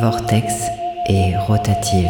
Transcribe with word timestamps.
vortex 0.00 0.54
et 1.10 1.36
rotative. 1.36 2.08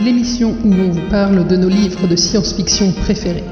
L'émission 0.00 0.56
où 0.64 0.72
on 0.74 0.90
vous 0.90 1.08
parle 1.10 1.46
de 1.46 1.56
nos 1.56 1.68
livres 1.68 2.08
de 2.08 2.16
science-fiction 2.16 2.90
préférés. 3.02 3.44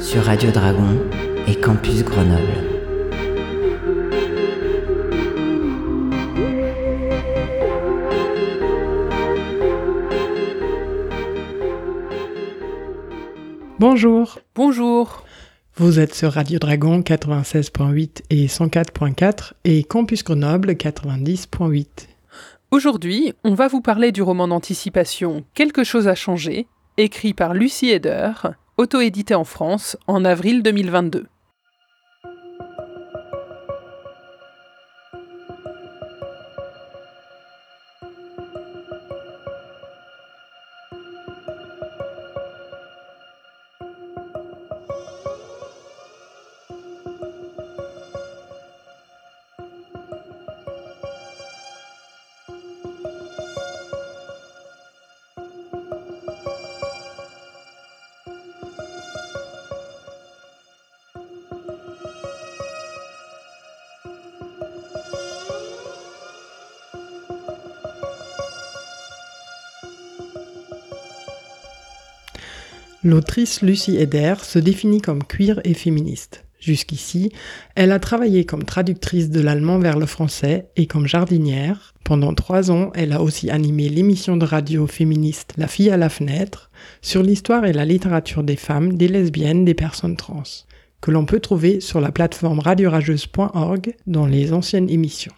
Sur 0.00 0.24
Radio 0.24 0.50
Dragon 0.50 0.98
et 1.46 1.54
Campus 1.54 2.02
Grenoble. 2.04 2.81
Bonjour. 13.82 14.38
Bonjour. 14.54 15.24
Vous 15.74 15.98
êtes 15.98 16.14
sur 16.14 16.34
Radio 16.34 16.60
Dragon 16.60 17.00
96.8 17.00 18.22
et 18.30 18.46
104.4 18.46 19.54
et 19.64 19.82
Campus 19.82 20.22
Grenoble 20.22 20.74
90.8. 20.74 21.86
Aujourd'hui, 22.70 23.32
on 23.42 23.54
va 23.54 23.66
vous 23.66 23.80
parler 23.80 24.12
du 24.12 24.22
roman 24.22 24.46
d'anticipation 24.46 25.44
Quelque 25.54 25.82
chose 25.82 26.06
a 26.06 26.14
changé, 26.14 26.68
écrit 26.96 27.34
par 27.34 27.54
Lucie 27.54 27.90
Eder, 27.90 28.30
auto-édité 28.76 29.34
en 29.34 29.42
France 29.42 29.96
en 30.06 30.24
avril 30.24 30.62
2022. 30.62 31.26
L'autrice 73.04 73.62
Lucie 73.62 73.96
Eder 73.96 74.34
se 74.44 74.60
définit 74.60 75.00
comme 75.00 75.24
queer 75.24 75.60
et 75.64 75.74
féministe. 75.74 76.44
Jusqu'ici, 76.60 77.32
elle 77.74 77.90
a 77.90 77.98
travaillé 77.98 78.44
comme 78.44 78.62
traductrice 78.62 79.28
de 79.28 79.40
l'allemand 79.40 79.80
vers 79.80 79.98
le 79.98 80.06
français 80.06 80.68
et 80.76 80.86
comme 80.86 81.08
jardinière. 81.08 81.94
Pendant 82.04 82.32
trois 82.32 82.70
ans, 82.70 82.92
elle 82.94 83.12
a 83.12 83.20
aussi 83.20 83.50
animé 83.50 83.88
l'émission 83.88 84.36
de 84.36 84.46
radio 84.46 84.86
féministe 84.86 85.54
La 85.56 85.66
fille 85.66 85.90
à 85.90 85.96
la 85.96 86.08
fenêtre 86.08 86.70
sur 87.00 87.24
l'histoire 87.24 87.64
et 87.64 87.72
la 87.72 87.84
littérature 87.84 88.44
des 88.44 88.54
femmes, 88.54 88.96
des 88.96 89.08
lesbiennes, 89.08 89.64
des 89.64 89.74
personnes 89.74 90.16
trans, 90.16 90.44
que 91.00 91.10
l'on 91.10 91.26
peut 91.26 91.40
trouver 91.40 91.80
sur 91.80 92.00
la 92.00 92.12
plateforme 92.12 92.60
radiorageuse.org 92.60 93.96
dans 94.06 94.26
les 94.26 94.52
anciennes 94.52 94.88
émissions. 94.88 95.34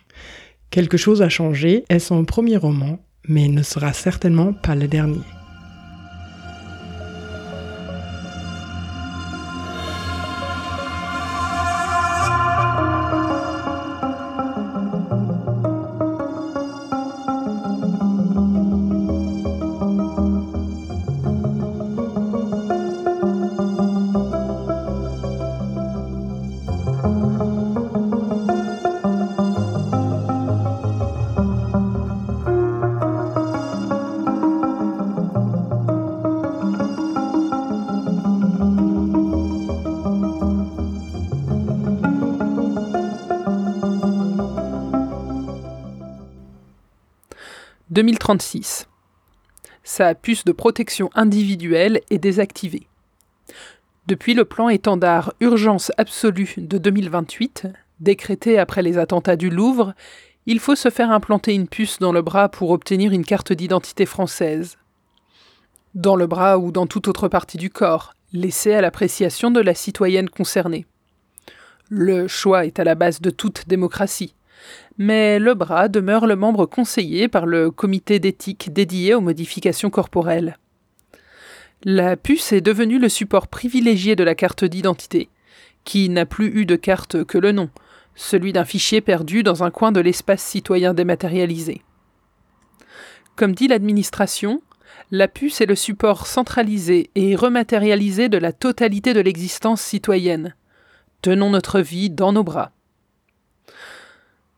Quelque 0.68 0.98
chose 0.98 1.22
a 1.22 1.30
changé 1.30 1.86
est 1.88 1.98
son 1.98 2.26
premier 2.26 2.58
roman, 2.58 2.98
mais 3.26 3.48
ne 3.48 3.62
sera 3.62 3.94
certainement 3.94 4.52
pas 4.52 4.74
le 4.74 4.86
dernier. 4.86 5.22
«2036. 47.94 48.88
Sa 49.84 50.16
puce 50.16 50.44
de 50.44 50.50
protection 50.50 51.10
individuelle 51.14 52.00
est 52.10 52.18
désactivée. 52.18 52.88
Depuis 54.08 54.34
le 54.34 54.44
plan 54.44 54.68
étendard 54.68 55.32
Urgence 55.38 55.92
absolue 55.96 56.54
de 56.56 56.76
2028, 56.76 57.68
décrété 58.00 58.58
après 58.58 58.82
les 58.82 58.98
attentats 58.98 59.36
du 59.36 59.48
Louvre, 59.48 59.94
il 60.46 60.58
faut 60.58 60.74
se 60.74 60.90
faire 60.90 61.12
implanter 61.12 61.54
une 61.54 61.68
puce 61.68 62.00
dans 62.00 62.10
le 62.10 62.20
bras 62.20 62.48
pour 62.48 62.70
obtenir 62.70 63.12
une 63.12 63.24
carte 63.24 63.52
d'identité 63.52 64.06
française. 64.06 64.76
Dans 65.94 66.16
le 66.16 66.26
bras 66.26 66.58
ou 66.58 66.72
dans 66.72 66.88
toute 66.88 67.06
autre 67.06 67.28
partie 67.28 67.58
du 67.58 67.70
corps, 67.70 68.12
laissée 68.32 68.74
à 68.74 68.80
l'appréciation 68.80 69.52
de 69.52 69.60
la 69.60 69.74
citoyenne 69.74 70.28
concernée. 70.28 70.84
Le 71.90 72.26
choix 72.26 72.66
est 72.66 72.80
à 72.80 72.84
la 72.84 72.96
base 72.96 73.20
de 73.20 73.30
toute 73.30 73.68
démocratie. 73.68 74.34
Mais 74.98 75.38
le 75.38 75.54
bras 75.54 75.88
demeure 75.88 76.26
le 76.26 76.36
membre 76.36 76.66
conseillé 76.66 77.26
par 77.28 77.46
le 77.46 77.70
comité 77.70 78.20
d'éthique 78.20 78.72
dédié 78.72 79.14
aux 79.14 79.20
modifications 79.20 79.90
corporelles. 79.90 80.56
La 81.82 82.16
puce 82.16 82.52
est 82.52 82.60
devenue 82.60 82.98
le 82.98 83.08
support 83.08 83.48
privilégié 83.48 84.16
de 84.16 84.24
la 84.24 84.34
carte 84.34 84.64
d'identité, 84.64 85.28
qui 85.84 86.08
n'a 86.08 86.26
plus 86.26 86.60
eu 86.60 86.64
de 86.64 86.76
carte 86.76 87.24
que 87.24 87.38
le 87.38 87.52
nom, 87.52 87.70
celui 88.14 88.52
d'un 88.52 88.64
fichier 88.64 89.00
perdu 89.00 89.42
dans 89.42 89.64
un 89.64 89.70
coin 89.70 89.92
de 89.92 90.00
l'espace 90.00 90.42
citoyen 90.42 90.94
dématérialisé. 90.94 91.82
Comme 93.36 93.54
dit 93.54 93.68
l'administration, 93.68 94.62
la 95.10 95.28
puce 95.28 95.60
est 95.60 95.66
le 95.66 95.74
support 95.74 96.26
centralisé 96.26 97.10
et 97.16 97.34
rematérialisé 97.34 98.28
de 98.28 98.38
la 98.38 98.52
totalité 98.52 99.12
de 99.12 99.20
l'existence 99.20 99.82
citoyenne. 99.82 100.54
Tenons 101.20 101.50
notre 101.50 101.80
vie 101.80 102.10
dans 102.10 102.32
nos 102.32 102.44
bras. 102.44 102.72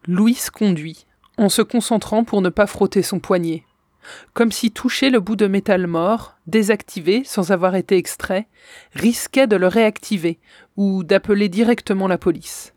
Louise 0.08 0.50
conduit, 0.50 1.06
en 1.36 1.48
se 1.48 1.62
concentrant 1.62 2.22
pour 2.22 2.40
ne 2.40 2.48
pas 2.48 2.66
frotter 2.66 3.02
son 3.02 3.18
poignet. 3.18 3.64
Comme 4.34 4.52
si 4.52 4.70
toucher 4.70 5.10
le 5.10 5.18
bout 5.18 5.34
de 5.34 5.48
métal 5.48 5.88
mort, 5.88 6.36
désactivé 6.46 7.24
sans 7.24 7.50
avoir 7.50 7.74
été 7.74 7.96
extrait, 7.96 8.46
risquait 8.94 9.48
de 9.48 9.56
le 9.56 9.66
réactiver 9.66 10.38
ou 10.76 11.02
d'appeler 11.02 11.48
directement 11.48 12.06
la 12.06 12.18
police. 12.18 12.72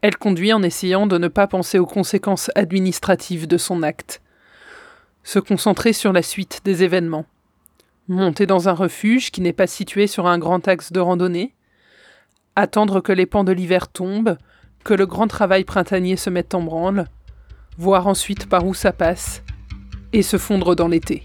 Elle 0.00 0.16
conduit 0.16 0.54
en 0.54 0.62
essayant 0.62 1.06
de 1.06 1.18
ne 1.18 1.28
pas 1.28 1.46
penser 1.46 1.78
aux 1.78 1.86
conséquences 1.86 2.50
administratives 2.54 3.46
de 3.46 3.58
son 3.58 3.82
acte. 3.82 4.22
Se 5.22 5.38
concentrer 5.38 5.92
sur 5.92 6.12
la 6.12 6.22
suite 6.22 6.62
des 6.64 6.82
événements. 6.82 7.26
Monter 8.08 8.46
dans 8.46 8.70
un 8.70 8.72
refuge 8.72 9.30
qui 9.30 9.42
n'est 9.42 9.52
pas 9.52 9.68
situé 9.68 10.06
sur 10.06 10.26
un 10.26 10.38
grand 10.38 10.66
axe 10.66 10.92
de 10.92 10.98
randonnée. 10.98 11.54
Attendre 12.56 13.00
que 13.00 13.12
les 13.12 13.26
pans 13.26 13.44
de 13.44 13.52
l'hiver 13.52 13.88
tombent, 13.88 14.38
que 14.84 14.94
le 14.94 15.06
grand 15.06 15.28
travail 15.28 15.64
printanier 15.64 16.16
se 16.16 16.30
mette 16.30 16.54
en 16.54 16.62
branle, 16.62 17.06
voir 17.78 18.06
ensuite 18.06 18.48
par 18.48 18.66
où 18.66 18.74
ça 18.74 18.92
passe, 18.92 19.42
et 20.12 20.22
se 20.22 20.38
fondre 20.38 20.74
dans 20.74 20.88
l'été. 20.88 21.22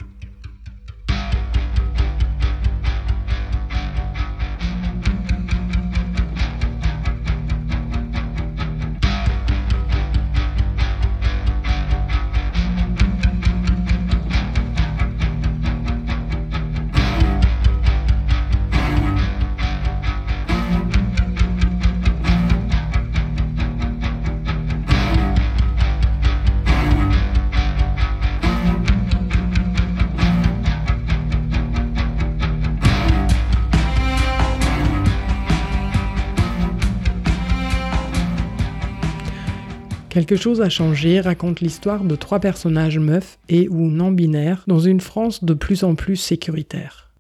Quelque 40.18 40.36
chose 40.36 40.62
a 40.62 40.70
changé 40.70 41.22
raconte 41.22 41.62
l'histoire 41.62 42.04
de 42.04 42.16
trois 42.16 42.40
personnages 42.40 42.98
meufs 42.98 43.38
et 43.50 43.70
ou 43.70 43.88
non 43.88 44.12
binaires 44.12 44.64
dans 44.66 44.80
une 44.80 45.00
France 45.00 45.44
de 45.44 45.54
plus 45.54 45.84
en 45.84 45.94
plus 45.94 46.16
sécuritaire. 46.16 47.12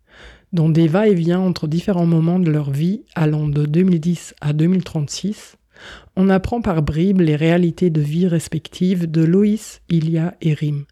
Dans 0.51 0.67
des 0.67 0.87
va-et-vient 0.87 1.39
entre 1.39 1.67
différents 1.67 2.07
moments 2.07 2.39
de 2.39 2.49
leur 2.49 2.71
vie 2.71 3.03
allant 3.13 3.47
de 3.47 3.67
2010 3.67 4.33
à 4.41 4.51
2036, 4.51 5.57
on 6.15 6.27
apprend 6.29 6.59
par 6.59 6.81
bribes 6.81 7.21
les 7.21 7.35
réalités 7.35 7.91
de 7.91 8.01
vie 8.01 8.25
respectives 8.25 9.05
de 9.05 9.23
Loïs, 9.23 9.83
Ilia 9.89 10.33
et 10.41 10.55
Rim, 10.55 10.85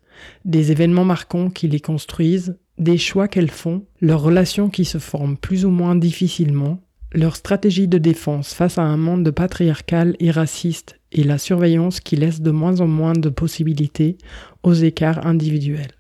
des 0.46 0.72
événements 0.72 1.06
marquants 1.06 1.50
qui 1.50 1.68
les 1.68 1.80
construisent, 1.80 2.56
des 2.78 3.00
choix 3.00 3.28
qu'elles 3.28 3.50
font, 3.50 3.84
leurs 4.00 4.22
relations 4.22 4.70
qui 4.70 4.86
se 4.86 5.00
forment 5.00 5.38
plus 5.38 5.66
ou 5.66 5.72
moins 5.72 5.96
difficilement, 5.96 6.84
leur 7.16 7.36
stratégie 7.36 7.88
de 7.88 7.98
défense 7.98 8.54
face 8.54 8.78
à 8.78 8.84
un 8.84 8.98
monde 8.98 9.32
patriarcal 9.32 10.16
et 10.20 10.32
raciste 10.32 11.00
et 11.12 11.24
la 11.24 11.38
surveillance 11.38 12.00
qui 12.00 12.16
laisse 12.16 12.42
de 12.42 12.52
moins 12.52 12.82
en 12.82 12.88
moins 12.88 13.14
de 13.14 13.30
possibilités 13.30 14.18
aux 14.64 14.74
écarts 14.74 15.26
individuels. 15.26 15.96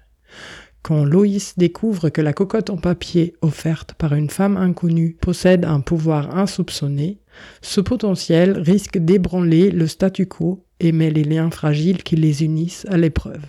Quand 0.81 1.03
Loïs 1.03 1.57
découvre 1.57 2.09
que 2.09 2.21
la 2.21 2.33
cocotte 2.33 2.69
en 2.69 2.77
papier 2.77 3.33
offerte 3.41 3.93
par 3.93 4.13
une 4.13 4.29
femme 4.29 4.55
inconnue 4.57 5.17
possède 5.19 5.65
un 5.65 5.79
pouvoir 5.79 6.37
insoupçonné, 6.37 7.17
ce 7.61 7.81
potentiel 7.81 8.59
risque 8.59 8.97
d'ébranler 8.97 9.71
le 9.71 9.87
statu 9.87 10.27
quo 10.27 10.63
et 10.79 10.91
met 10.91 11.09
les 11.09 11.23
liens 11.23 11.49
fragiles 11.49 12.03
qui 12.03 12.15
les 12.17 12.43
unissent 12.43 12.85
à 12.89 12.97
l'épreuve. 12.97 13.45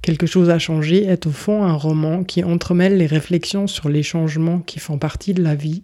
Quelque 0.00 0.26
chose 0.26 0.48
à 0.48 0.58
changer 0.58 1.04
est 1.04 1.26
au 1.26 1.32
fond 1.32 1.64
un 1.64 1.74
roman 1.74 2.22
qui 2.24 2.44
entremêle 2.44 2.96
les 2.96 3.06
réflexions 3.06 3.66
sur 3.66 3.88
les 3.88 4.04
changements 4.04 4.60
qui 4.60 4.78
font 4.78 4.96
partie 4.96 5.34
de 5.34 5.42
la 5.42 5.56
vie 5.56 5.82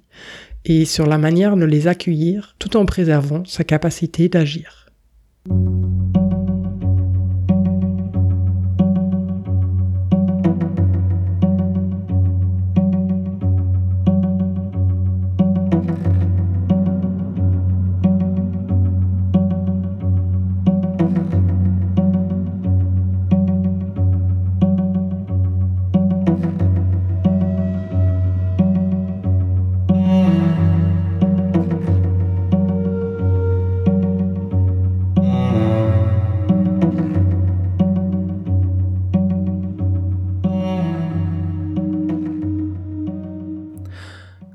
et 0.65 0.85
sur 0.85 1.07
la 1.07 1.19
manière 1.19 1.57
de 1.57 1.65
les 1.65 1.87
accueillir 1.87 2.55
tout 2.59 2.77
en 2.77 2.87
préservant 2.87 3.45
sa 3.45 3.65
capacité 3.65 4.29
d'agir. 4.29 4.87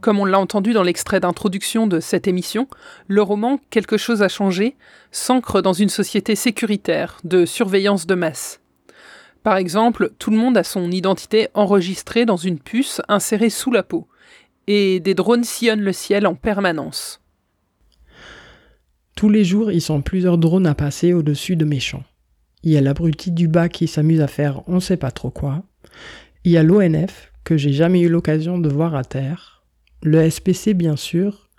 Comme 0.01 0.19
on 0.19 0.25
l'a 0.25 0.39
entendu 0.39 0.71
dans 0.71 0.83
l'extrait 0.83 1.19
d'introduction 1.19 1.85
de 1.85 1.99
cette 1.99 2.27
émission, 2.27 2.67
le 3.07 3.21
roman 3.21 3.59
Quelque 3.69 3.97
chose 3.97 4.21
a 4.21 4.29
changé 4.29 4.77
s'ancre 5.11 5.61
dans 5.61 5.73
une 5.73 5.89
société 5.89 6.35
sécuritaire, 6.35 7.17
de 7.25 7.45
surveillance 7.45 8.07
de 8.07 8.15
masse. 8.15 8.61
Par 9.43 9.57
exemple, 9.57 10.11
tout 10.17 10.31
le 10.31 10.37
monde 10.37 10.57
a 10.57 10.63
son 10.63 10.91
identité 10.91 11.49
enregistrée 11.53 12.25
dans 12.25 12.37
une 12.37 12.59
puce 12.59 13.01
insérée 13.09 13.49
sous 13.49 13.71
la 13.71 13.83
peau, 13.83 14.07
et 14.67 14.99
des 14.99 15.15
drones 15.15 15.43
sillonnent 15.43 15.81
le 15.81 15.93
ciel 15.93 16.27
en 16.27 16.35
permanence. 16.35 17.21
Tous 19.15 19.29
les 19.29 19.43
jours, 19.43 19.71
ils 19.71 19.81
sont 19.81 20.01
plusieurs 20.01 20.37
drones 20.37 20.67
à 20.67 20.75
passer 20.75 21.13
au-dessus 21.13 21.57
de 21.57 21.65
méchants. 21.65 22.03
Il 22.63 22.71
y 22.71 22.77
a 22.77 22.81
l'abruti 22.81 23.31
du 23.31 23.49
bas 23.49 23.67
qui 23.67 23.87
s'amuse 23.87 24.21
à 24.21 24.27
faire 24.27 24.61
on 24.67 24.79
sait 24.79 24.97
pas 24.97 25.11
trop 25.11 25.29
quoi. 25.29 25.63
Il 26.45 26.51
y 26.51 26.57
a 26.57 26.63
l'ONF, 26.63 27.33
que 27.43 27.57
j'ai 27.57 27.73
jamais 27.73 28.01
eu 28.01 28.09
l'occasion 28.09 28.59
de 28.59 28.69
voir 28.69 28.95
à 28.95 29.03
terre 29.03 29.58
le 30.01 30.29
SPC 30.29 30.73
bien 30.73 30.95
sûr, 30.95 31.49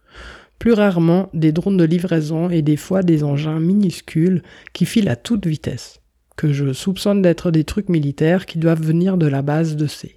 plus 0.58 0.72
rarement 0.72 1.31
des 1.32 1.52
drones 1.52 1.76
de 1.76 1.84
livraison 1.84 2.50
et 2.50 2.62
des 2.62 2.76
fois 2.76 3.02
des 3.02 3.25
engins 3.25 3.60
minuscules 3.60 4.42
qui 4.72 4.84
filent 4.87 5.08
à 5.08 5.16
toute 5.16 5.46
vitesse, 5.46 6.00
que 6.37 6.52
je 6.52 6.72
soupçonne 6.72 7.22
d'être 7.22 7.50
des 7.50 7.64
trucs 7.64 7.88
militaires 7.88 8.46
qui 8.46 8.58
doivent 8.58 8.82
venir 8.82 9.16
de 9.16 9.26
la 9.26 9.42
base 9.42 9.76
de 9.76 9.87
C. 9.87 10.16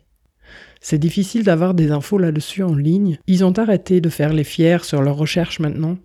C'est 0.81 0.97
difficile 0.97 1.43
d'avoir 1.43 1.73
des 1.73 1.91
infos 1.91 2.17
là-dessus 2.17 2.61
en 2.61 2.75
ligne, 2.75 3.17
ils 3.25 3.45
ont 3.45 3.57
arrêté 3.57 4.01
de 4.01 4.09
faire 4.09 4.33
les 4.33 4.43
fiers 4.43 4.83
sur 4.83 5.01
leurs 5.01 5.15
recherches 5.15 5.61
maintenant. 5.61 5.97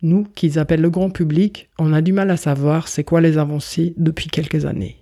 Nous, 0.00 0.24
qu'ils 0.34 0.58
appellent 0.58 0.80
le 0.80 0.90
grand 0.90 1.10
public, 1.10 1.68
on 1.78 1.92
a 1.92 2.00
du 2.00 2.14
mal 2.14 2.30
à 2.30 2.38
savoir 2.38 2.88
c'est 2.88 3.04
quoi 3.04 3.20
les 3.20 3.36
avancées 3.36 3.92
depuis 3.98 4.28
quelques 4.28 4.64
années. 4.64 4.96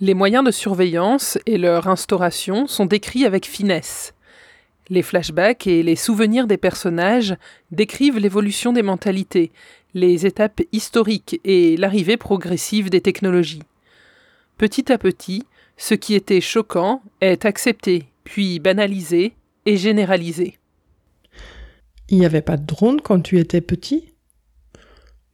Les 0.00 0.14
moyens 0.14 0.44
de 0.44 0.50
surveillance 0.50 1.38
et 1.44 1.58
leur 1.58 1.86
instauration 1.88 2.66
sont 2.66 2.86
décrits 2.86 3.26
avec 3.26 3.46
finesse. 3.46 4.14
Les 4.90 5.02
flashbacks 5.02 5.66
et 5.66 5.82
les 5.82 5.96
souvenirs 5.96 6.46
des 6.46 6.56
personnages 6.56 7.36
décrivent 7.70 8.18
l'évolution 8.18 8.72
des 8.72 8.82
mentalités, 8.82 9.52
les 9.94 10.24
étapes 10.24 10.62
historiques 10.72 11.40
et 11.44 11.76
l'arrivée 11.76 12.16
progressive 12.16 12.88
des 12.88 13.00
technologies. 13.00 13.62
Petit 14.56 14.90
à 14.90 14.98
petit, 14.98 15.44
ce 15.76 15.94
qui 15.94 16.14
était 16.14 16.40
choquant 16.40 17.02
est 17.20 17.44
accepté, 17.44 18.06
puis 18.24 18.60
banalisé 18.60 19.34
et 19.66 19.76
généralisé. 19.76 20.58
Il 22.08 22.18
n'y 22.18 22.26
avait 22.26 22.42
pas 22.42 22.56
de 22.56 22.64
drone 22.64 23.00
quand 23.02 23.20
tu 23.20 23.38
étais 23.38 23.60
petit? 23.60 24.14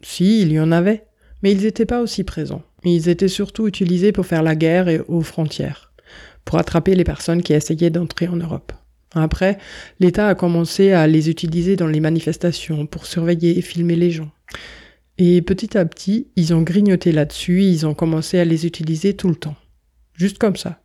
Si, 0.03 0.43
il 0.43 0.53
y 0.53 0.59
en 0.59 0.73
avait, 0.73 1.07
mais 1.43 1.53
ils 1.53 1.63
n'étaient 1.63 1.87
pas 1.87 2.03
aussi 2.03 2.25
présents. 2.25 2.63
Ils 2.83 3.09
étaient 3.09 3.29
surtout 3.29 3.69
utilisés 3.69 4.13
pour 4.13 4.27
faire 4.27 4.43
la 4.43 4.57
guerre 4.57 4.89
et 4.89 5.01
aux 5.07 5.23
frontières, 5.23 5.93
pour 6.45 6.59
attraper 6.59 6.95
les 6.95 7.05
personnes 7.05 7.43
qui 7.43 7.53
essayaient 7.53 7.91
d'entrer 7.91 8.27
en 8.29 8.37
Europe. 8.37 8.73
Après, 9.15 9.59
l'État 10.01 10.29
a 10.29 10.35
commencé 10.35 10.93
à 10.93 11.07
les 11.07 11.31
utiliser 11.31 11.77
dans 11.77 11.87
les 11.87 12.01
manifestations 12.01 12.87
pour 12.87 13.07
surveiller 13.07 13.59
et 13.59 13.63
filmer 13.63 13.97
les 13.97 14.11
gens. 14.11 14.31
Et 15.19 15.43
petit 15.43 15.79
à 15.79 15.85
petit, 15.85 16.29
ils 16.37 16.55
ont 16.55 16.63
grignoté 16.63 17.13
là-dessus, 17.13 17.63
ils 17.63 17.87
ont 17.87 17.95
commencé 17.95 18.39
à 18.39 18.45
les 18.45 18.67
utiliser 18.67 19.15
tout 19.15 19.29
le 19.29 19.37
temps. 19.37 19.57
Juste 20.15 20.39
comme 20.39 20.57
ça. 20.57 20.81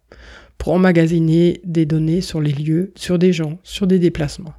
Pour 0.58 0.74
emmagasiner 0.74 1.62
des 1.64 1.86
données 1.86 2.22
sur 2.22 2.42
les 2.42 2.52
lieux, 2.52 2.92
sur 2.96 3.18
des 3.18 3.34
gens, 3.34 3.60
sur 3.64 3.88
des 3.88 3.98
déplacements. 3.98 4.54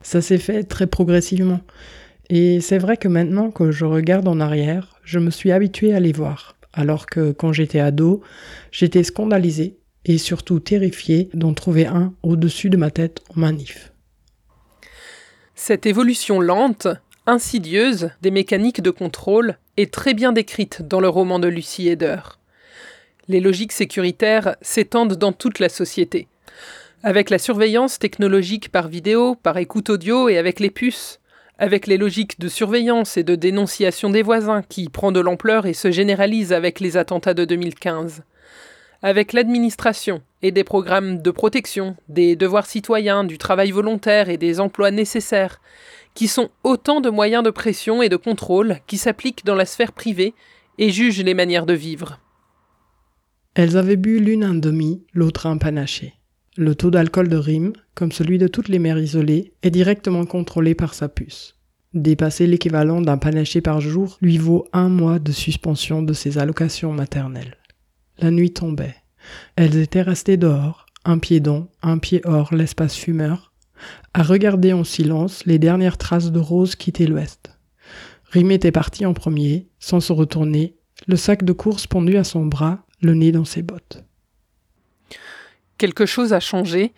Ça 0.00 0.22
s'est 0.22 0.38
fait 0.38 0.62
très 0.62 0.86
progressivement. 0.86 1.60
Et 2.30 2.60
c'est 2.60 2.78
vrai 2.78 2.96
que 2.96 3.08
maintenant 3.08 3.50
que 3.50 3.70
je 3.70 3.84
regarde 3.84 4.28
en 4.28 4.40
arrière, 4.40 5.00
je 5.04 5.18
me 5.18 5.30
suis 5.30 5.52
habitué 5.52 5.94
à 5.94 6.00
les 6.00 6.12
voir. 6.12 6.56
Alors 6.72 7.06
que 7.06 7.32
quand 7.32 7.52
j'étais 7.52 7.80
ado, 7.80 8.22
j'étais 8.70 9.02
scandalisé 9.02 9.78
et 10.06 10.18
surtout 10.18 10.60
terrifié 10.60 11.28
d'en 11.34 11.52
trouver 11.52 11.86
un 11.86 12.14
au-dessus 12.22 12.70
de 12.70 12.76
ma 12.76 12.90
tête 12.90 13.22
en 13.34 13.40
manif. 13.40 13.92
Cette 15.54 15.84
évolution 15.84 16.40
lente, 16.40 16.86
insidieuse 17.26 18.10
des 18.22 18.30
mécaniques 18.30 18.82
de 18.82 18.90
contrôle 18.90 19.58
est 19.76 19.92
très 19.92 20.14
bien 20.14 20.32
décrite 20.32 20.82
dans 20.82 21.00
le 21.00 21.08
roman 21.08 21.38
de 21.38 21.48
Lucie 21.48 21.88
Heder. 21.88 22.18
Les 23.28 23.40
logiques 23.40 23.72
sécuritaires 23.72 24.56
s'étendent 24.62 25.16
dans 25.16 25.32
toute 25.32 25.58
la 25.58 25.68
société. 25.68 26.28
Avec 27.02 27.28
la 27.28 27.38
surveillance 27.38 27.98
technologique 27.98 28.70
par 28.70 28.88
vidéo, 28.88 29.34
par 29.34 29.58
écoute 29.58 29.90
audio 29.90 30.28
et 30.28 30.38
avec 30.38 30.60
les 30.60 30.70
puces, 30.70 31.18
avec 31.58 31.86
les 31.86 31.96
logiques 31.96 32.38
de 32.38 32.48
surveillance 32.48 33.16
et 33.16 33.24
de 33.24 33.34
dénonciation 33.34 34.10
des 34.10 34.22
voisins 34.22 34.62
qui 34.62 34.88
prend 34.88 35.10
de 35.10 35.20
l'ampleur 35.20 35.66
et 35.66 35.72
se 35.72 35.90
généralise 35.90 36.52
avec 36.52 36.78
les 36.78 36.96
attentats 36.96 37.34
de 37.34 37.44
2015 37.44 38.22
avec 39.02 39.32
l'administration 39.32 40.22
et 40.42 40.52
des 40.52 40.64
programmes 40.64 41.22
de 41.22 41.30
protection, 41.30 41.96
des 42.08 42.36
devoirs 42.36 42.66
citoyens, 42.66 43.24
du 43.24 43.38
travail 43.38 43.70
volontaire 43.70 44.28
et 44.28 44.36
des 44.36 44.60
emplois 44.60 44.90
nécessaires, 44.90 45.60
qui 46.14 46.28
sont 46.28 46.50
autant 46.64 47.00
de 47.00 47.10
moyens 47.10 47.42
de 47.42 47.50
pression 47.50 48.02
et 48.02 48.08
de 48.08 48.16
contrôle 48.16 48.78
qui 48.86 48.96
s'appliquent 48.96 49.44
dans 49.44 49.54
la 49.54 49.66
sphère 49.66 49.92
privée 49.92 50.34
et 50.78 50.90
jugent 50.90 51.22
les 51.22 51.34
manières 51.34 51.66
de 51.66 51.74
vivre. 51.74 52.18
Elles 53.54 53.76
avaient 53.76 53.96
bu 53.96 54.18
l'une 54.18 54.44
un 54.44 54.54
demi, 54.54 55.04
l'autre 55.12 55.46
un 55.46 55.56
panaché. 55.56 56.14
Le 56.56 56.74
taux 56.74 56.90
d'alcool 56.90 57.28
de 57.28 57.36
Rime, 57.36 57.72
comme 57.94 58.12
celui 58.12 58.38
de 58.38 58.48
toutes 58.48 58.68
les 58.68 58.78
mères 58.78 58.98
isolées, 58.98 59.52
est 59.62 59.70
directement 59.70 60.24
contrôlé 60.24 60.74
par 60.74 60.94
sa 60.94 61.08
puce. 61.08 61.54
Dépasser 61.92 62.46
l'équivalent 62.46 63.00
d'un 63.00 63.18
panaché 63.18 63.60
par 63.60 63.80
jour 63.80 64.18
lui 64.20 64.38
vaut 64.38 64.66
un 64.72 64.88
mois 64.88 65.18
de 65.18 65.32
suspension 65.32 66.02
de 66.02 66.12
ses 66.12 66.38
allocations 66.38 66.92
maternelles. 66.92 67.56
La 68.18 68.30
nuit 68.30 68.52
tombait. 68.52 68.96
Elles 69.56 69.76
étaient 69.76 70.02
restées 70.02 70.36
dehors, 70.36 70.86
un 71.04 71.18
pied 71.18 71.40
dans, 71.40 71.68
un 71.82 71.98
pied 71.98 72.20
hors 72.24 72.54
l'espace 72.54 72.96
fumeur, 72.96 73.52
à 74.14 74.22
regarder 74.22 74.72
en 74.72 74.84
silence 74.84 75.44
les 75.44 75.58
dernières 75.58 75.98
traces 75.98 76.32
de 76.32 76.40
Rose 76.40 76.76
quitter 76.76 77.06
l'ouest. 77.06 77.50
Rim 78.30 78.50
était 78.50 78.72
parti 78.72 79.06
en 79.06 79.14
premier, 79.14 79.68
sans 79.78 80.00
se 80.00 80.12
retourner, 80.12 80.74
le 81.06 81.16
sac 81.16 81.44
de 81.44 81.52
course 81.52 81.86
pendu 81.86 82.16
à 82.16 82.24
son 82.24 82.46
bras, 82.46 82.84
le 83.02 83.14
nez 83.14 83.32
dans 83.32 83.44
ses 83.44 83.62
bottes. 83.62 84.02
Quelque 85.78 86.06
chose 86.06 86.32
a 86.32 86.40
changé 86.40 86.92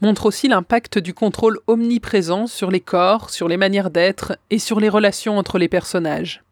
montre 0.00 0.26
aussi 0.26 0.48
l'impact 0.48 0.98
du 0.98 1.12
contrôle 1.12 1.58
omniprésent 1.66 2.46
sur 2.46 2.70
les 2.70 2.80
corps, 2.80 3.30
sur 3.30 3.48
les 3.48 3.56
manières 3.56 3.90
d'être 3.90 4.38
et 4.50 4.58
sur 4.58 4.80
les 4.80 4.88
relations 4.88 5.36
entre 5.36 5.58
les 5.58 5.68
personnages. 5.68 6.42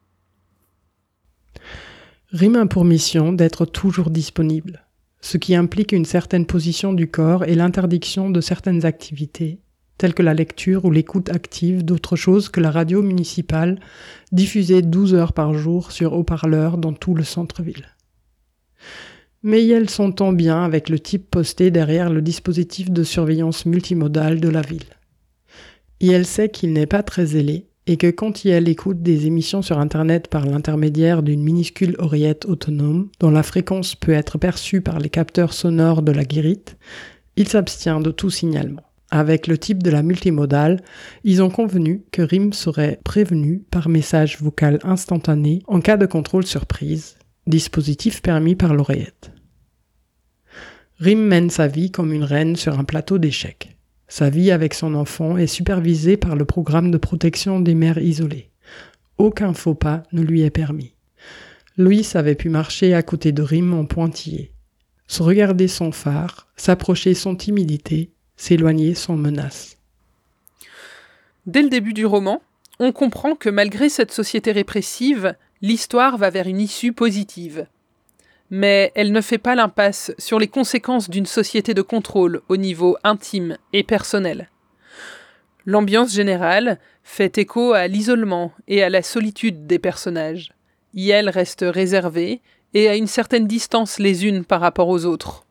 Rime 2.30 2.56
a 2.56 2.66
pour 2.66 2.84
mission 2.84 3.32
d'être 3.32 3.64
toujours 3.64 4.10
disponible, 4.10 4.84
ce 5.22 5.38
qui 5.38 5.54
implique 5.54 5.92
une 5.92 6.04
certaine 6.04 6.44
position 6.44 6.92
du 6.92 7.10
corps 7.10 7.44
et 7.44 7.54
l'interdiction 7.54 8.28
de 8.28 8.42
certaines 8.42 8.84
activités, 8.84 9.62
telles 9.96 10.12
que 10.12 10.22
la 10.22 10.34
lecture 10.34 10.84
ou 10.84 10.90
l'écoute 10.90 11.30
active 11.30 11.86
d'autre 11.86 12.16
chose 12.16 12.50
que 12.50 12.60
la 12.60 12.70
radio 12.70 13.02
municipale 13.02 13.80
diffusée 14.30 14.82
12 14.82 15.14
heures 15.14 15.32
par 15.32 15.54
jour 15.54 15.90
sur 15.90 16.12
haut-parleurs 16.12 16.76
dans 16.76 16.92
tout 16.92 17.14
le 17.14 17.24
centre-ville. 17.24 17.96
Mais 19.42 19.66
elles 19.66 19.88
s'entend 19.88 20.34
bien 20.34 20.62
avec 20.62 20.90
le 20.90 21.00
type 21.00 21.30
posté 21.30 21.70
derrière 21.70 22.10
le 22.10 22.20
dispositif 22.20 22.90
de 22.90 23.04
surveillance 23.04 23.64
multimodale 23.64 24.38
de 24.38 24.50
la 24.50 24.60
ville. 24.60 24.98
Et 26.00 26.22
sait 26.24 26.50
qu'il 26.50 26.74
n'est 26.74 26.86
pas 26.86 27.02
très 27.02 27.24
zélé 27.24 27.68
et 27.88 27.96
que 27.96 28.10
quand 28.10 28.44
il 28.44 28.68
écoute 28.68 29.02
des 29.02 29.26
émissions 29.26 29.62
sur 29.62 29.78
Internet 29.78 30.28
par 30.28 30.44
l'intermédiaire 30.44 31.22
d'une 31.22 31.42
minuscule 31.42 31.96
oreillette 31.98 32.44
autonome, 32.44 33.08
dont 33.18 33.30
la 33.30 33.42
fréquence 33.42 33.94
peut 33.94 34.12
être 34.12 34.36
perçue 34.36 34.82
par 34.82 34.98
les 34.98 35.08
capteurs 35.08 35.54
sonores 35.54 36.02
de 36.02 36.12
la 36.12 36.24
guérite, 36.24 36.76
il 37.36 37.48
s'abstient 37.48 38.00
de 38.02 38.10
tout 38.10 38.28
signalement. 38.28 38.82
Avec 39.10 39.46
le 39.46 39.56
type 39.56 39.82
de 39.82 39.90
la 39.90 40.02
multimodale, 40.02 40.82
ils 41.24 41.42
ont 41.42 41.48
convenu 41.48 42.04
que 42.12 42.20
RIM 42.20 42.52
serait 42.52 43.00
prévenu 43.04 43.64
par 43.70 43.88
message 43.88 44.38
vocal 44.38 44.80
instantané 44.82 45.62
en 45.66 45.80
cas 45.80 45.96
de 45.96 46.04
contrôle 46.04 46.44
surprise, 46.44 47.16
dispositif 47.46 48.20
permis 48.20 48.54
par 48.54 48.74
l'oreillette. 48.74 49.32
RIM 51.00 51.20
mène 51.20 51.48
sa 51.48 51.68
vie 51.68 51.90
comme 51.90 52.12
une 52.12 52.24
reine 52.24 52.54
sur 52.54 52.78
un 52.78 52.84
plateau 52.84 53.16
d'échecs. 53.16 53.77
Sa 54.08 54.30
vie 54.30 54.50
avec 54.50 54.72
son 54.72 54.94
enfant 54.94 55.36
est 55.36 55.46
supervisée 55.46 56.16
par 56.16 56.34
le 56.34 56.46
programme 56.46 56.90
de 56.90 56.96
protection 56.96 57.60
des 57.60 57.74
mères 57.74 57.98
isolées. 57.98 58.50
Aucun 59.18 59.52
faux 59.52 59.74
pas 59.74 60.02
ne 60.12 60.22
lui 60.22 60.42
est 60.42 60.50
permis. 60.50 60.94
Louis 61.76 62.08
avait 62.14 62.34
pu 62.34 62.48
marcher 62.48 62.94
à 62.94 63.02
côté 63.02 63.32
de 63.32 63.42
Rim 63.42 63.72
en 63.74 63.84
pointillé, 63.84 64.50
se 65.06 65.22
regarder 65.22 65.68
sans 65.68 65.92
phare, 65.92 66.48
s'approcher 66.56 67.14
sans 67.14 67.36
timidité, 67.36 68.10
s'éloigner 68.36 68.94
sans 68.94 69.16
menace. 69.16 69.76
Dès 71.46 71.62
le 71.62 71.68
début 71.68 71.92
du 71.92 72.06
roman, 72.06 72.42
on 72.80 72.92
comprend 72.92 73.34
que 73.34 73.48
malgré 73.48 73.88
cette 73.88 74.12
société 74.12 74.52
répressive, 74.52 75.34
l'histoire 75.60 76.16
va 76.16 76.30
vers 76.30 76.46
une 76.46 76.60
issue 76.60 76.92
positive 76.92 77.66
mais 78.50 78.92
elle 78.94 79.12
ne 79.12 79.20
fait 79.20 79.38
pas 79.38 79.54
l'impasse 79.54 80.12
sur 80.18 80.38
les 80.38 80.48
conséquences 80.48 81.10
d'une 81.10 81.26
société 81.26 81.74
de 81.74 81.82
contrôle 81.82 82.40
au 82.48 82.56
niveau 82.56 82.96
intime 83.04 83.56
et 83.72 83.82
personnel. 83.82 84.48
L'ambiance 85.66 86.14
générale 86.14 86.78
fait 87.02 87.36
écho 87.38 87.72
à 87.72 87.88
l'isolement 87.88 88.52
et 88.68 88.82
à 88.82 88.88
la 88.88 89.02
solitude 89.02 89.66
des 89.66 89.78
personnages. 89.78 90.52
Yel 90.94 91.28
reste 91.28 91.64
réservée 91.66 92.40
et 92.74 92.88
à 92.88 92.96
une 92.96 93.06
certaine 93.06 93.46
distance 93.46 93.98
les 93.98 94.26
unes 94.26 94.44
par 94.44 94.60
rapport 94.60 94.88
aux 94.88 95.04
autres. 95.04 95.44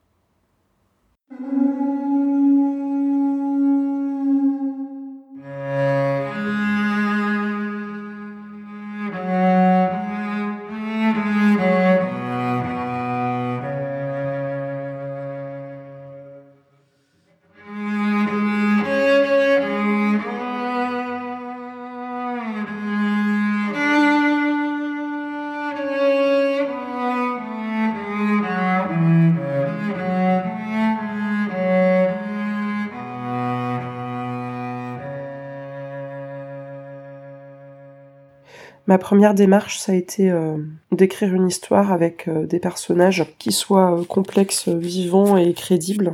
Ma 38.88 38.98
première 38.98 39.34
démarche, 39.34 39.79
ça 39.79 39.91
a 39.91 39.96
été 39.96 40.32
euh, 40.32 40.56
d'écrire 40.94 41.34
une 41.34 41.48
histoire 41.48 41.91
avec 41.91 42.29
euh, 42.29 42.46
des 42.46 42.60
personnages 42.60 43.25
qui 43.38 43.51
soient 43.51 44.00
euh, 44.00 44.06
complexes, 44.06 44.70
vivants 44.70 45.36
et 45.36 45.53
crédibles. 45.53 46.13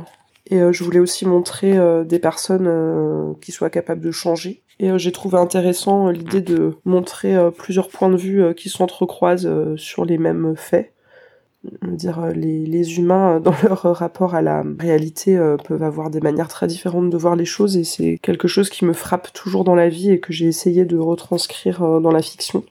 Et 0.50 0.60
je 0.72 0.84
voulais 0.84 0.98
aussi 0.98 1.24
montrer 1.24 1.74
des 2.04 2.18
personnes 2.18 3.34
qui 3.40 3.50
soient 3.50 3.70
capables 3.70 4.02
de 4.02 4.10
changer. 4.10 4.60
Et 4.78 4.90
j'ai 4.98 5.10
trouvé 5.10 5.38
intéressant 5.38 6.10
l'idée 6.10 6.42
de 6.42 6.74
montrer 6.84 7.34
plusieurs 7.56 7.88
points 7.88 8.10
de 8.10 8.18
vue 8.18 8.54
qui 8.54 8.68
s'entrecroisent 8.68 9.50
sur 9.76 10.04
les 10.04 10.18
mêmes 10.18 10.52
faits. 10.54 10.92
Dire 11.82 12.26
les, 12.34 12.66
les, 12.66 12.98
humains 12.98 13.40
dans 13.44 13.54
leur 13.62 13.82
rapport 13.82 14.34
à 14.34 14.42
la 14.42 14.62
réalité 14.78 15.38
peuvent 15.64 15.82
avoir 15.82 16.10
des 16.10 16.20
manières 16.20 16.48
très 16.48 16.66
différentes 16.66 17.10
de 17.10 17.16
voir 17.16 17.36
les 17.36 17.44
choses 17.44 17.76
et 17.76 17.84
c'est 17.84 18.18
quelque 18.22 18.48
chose 18.48 18.70
qui 18.70 18.84
me 18.84 18.92
frappe 18.92 19.32
toujours 19.32 19.64
dans 19.64 19.74
la 19.74 19.88
vie 19.88 20.10
et 20.10 20.20
que 20.20 20.32
j'ai 20.32 20.46
essayé 20.46 20.84
de 20.84 20.96
retranscrire 20.96 22.00
dans 22.00 22.10
la 22.10 22.22
fiction. 22.22 22.64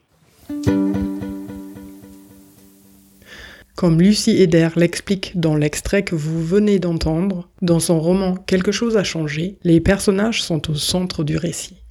Comme 3.76 4.00
Lucie 4.00 4.40
Eder 4.40 4.68
l'explique 4.76 5.32
dans 5.38 5.56
l'extrait 5.56 6.04
que 6.04 6.14
vous 6.14 6.42
venez 6.42 6.78
d'entendre, 6.78 7.48
dans 7.60 7.80
son 7.80 7.98
roman 7.98 8.36
Quelque 8.36 8.70
chose 8.70 8.96
a 8.96 9.02
changé, 9.02 9.58
les 9.64 9.80
personnages 9.80 10.42
sont 10.42 10.70
au 10.70 10.74
centre 10.74 11.24
du 11.24 11.36
récit. 11.36 11.83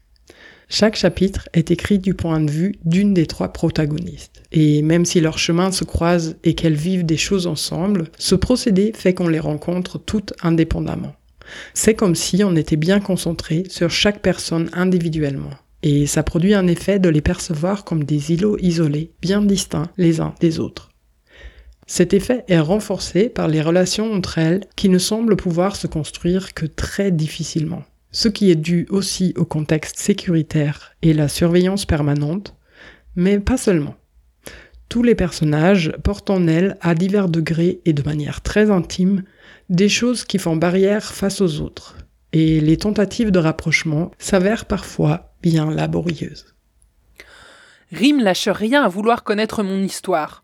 Chaque 0.75 0.95
chapitre 0.95 1.49
est 1.53 1.69
écrit 1.69 1.99
du 1.99 2.15
point 2.15 2.39
de 2.39 2.49
vue 2.49 2.73
d'une 2.83 3.13
des 3.13 3.27
trois 3.27 3.53
protagonistes. 3.53 4.41
Et 4.51 4.81
même 4.81 5.05
si 5.05 5.21
leurs 5.21 5.37
chemins 5.37 5.71
se 5.71 5.83
croisent 5.83 6.35
et 6.43 6.55
qu'elles 6.55 6.73
vivent 6.73 7.05
des 7.05 7.15
choses 7.15 7.45
ensemble, 7.45 8.05
ce 8.17 8.33
procédé 8.33 8.91
fait 8.95 9.13
qu'on 9.13 9.27
les 9.27 9.39
rencontre 9.39 9.99
toutes 9.99 10.33
indépendamment. 10.41 11.13
C'est 11.75 11.93
comme 11.93 12.15
si 12.15 12.43
on 12.43 12.55
était 12.55 12.75
bien 12.75 12.99
concentré 12.99 13.65
sur 13.69 13.91
chaque 13.91 14.23
personne 14.23 14.71
individuellement 14.73 15.51
et 15.83 16.07
ça 16.07 16.23
produit 16.23 16.55
un 16.55 16.65
effet 16.65 16.97
de 16.97 17.09
les 17.09 17.21
percevoir 17.21 17.83
comme 17.83 18.03
des 18.03 18.31
îlots 18.31 18.57
isolés, 18.59 19.11
bien 19.21 19.43
distincts 19.43 19.91
les 19.97 20.21
uns 20.21 20.33
des 20.39 20.59
autres. 20.59 20.89
Cet 21.85 22.15
effet 22.15 22.45
est 22.47 22.59
renforcé 22.59 23.29
par 23.29 23.47
les 23.47 23.61
relations 23.61 24.11
entre 24.11 24.39
elles 24.39 24.61
qui 24.75 24.89
ne 24.89 24.97
semblent 24.97 25.35
pouvoir 25.35 25.75
se 25.75 25.85
construire 25.85 26.55
que 26.55 26.65
très 26.65 27.11
difficilement, 27.11 27.83
ce 28.13 28.29
qui 28.29 28.49
est 28.51 28.55
dû 28.55 28.87
aussi 28.89 29.33
au 29.35 29.43
contexte 29.43 29.97
sécuritaire 29.97 30.93
et 31.01 31.13
la 31.13 31.27
surveillance 31.27 31.85
permanente, 31.85 32.55
mais 33.15 33.39
pas 33.39 33.57
seulement. 33.57 33.95
Tous 34.87 35.03
les 35.03 35.15
personnages 35.15 35.91
portent 36.03 36.29
en 36.29 36.47
elles, 36.47 36.77
à 36.79 36.93
divers 36.93 37.27
degrés 37.27 37.81
et 37.85 37.93
de 37.93 38.03
manière 38.03 38.41
très 38.41 38.69
intime, 38.69 39.23
des 39.69 39.89
choses 39.89 40.23
qui 40.23 40.37
font 40.37 40.55
barrière 40.55 41.03
face 41.03 41.41
aux 41.41 41.61
autres, 41.61 41.97
et 42.31 42.61
les 42.61 42.77
tentatives 42.77 43.31
de 43.31 43.39
rapprochement 43.39 44.11
s'avèrent 44.19 44.65
parfois 44.65 45.33
bien 45.41 45.71
laborieuse. 45.71 46.53
Rim 47.91 48.21
lâche 48.21 48.47
rien 48.47 48.83
à 48.83 48.87
vouloir 48.87 49.23
connaître 49.23 49.63
mon 49.63 49.81
histoire. 49.81 50.43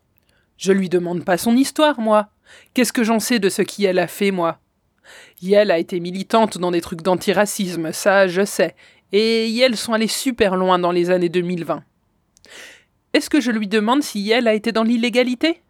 Je 0.56 0.72
lui 0.72 0.88
demande 0.88 1.24
pas 1.24 1.38
son 1.38 1.56
histoire, 1.56 2.00
moi. 2.00 2.28
Qu'est-ce 2.74 2.92
que 2.92 3.04
j'en 3.04 3.20
sais 3.20 3.38
de 3.38 3.48
ce 3.48 3.62
qu'elle 3.62 3.98
a 3.98 4.08
fait, 4.08 4.32
moi? 4.32 4.58
Yel 5.42 5.70
a 5.70 5.78
été 5.78 6.00
militante 6.00 6.58
dans 6.58 6.70
des 6.70 6.80
trucs 6.80 7.02
d'antiracisme, 7.02 7.92
ça 7.92 8.28
je 8.28 8.44
sais, 8.44 8.74
et 9.12 9.48
Yel 9.48 9.76
sont 9.76 9.92
allés 9.92 10.06
super 10.06 10.56
loin 10.56 10.78
dans 10.78 10.92
les 10.92 11.10
années 11.10 11.28
2020. 11.28 11.82
Est-ce 13.12 13.30
que 13.30 13.40
je 13.40 13.50
lui 13.50 13.66
demande 13.66 14.02
si 14.02 14.20
Yel 14.20 14.46
a 14.46 14.54
été 14.54 14.70
dans 14.70 14.84
l'illégalité? 14.84 15.62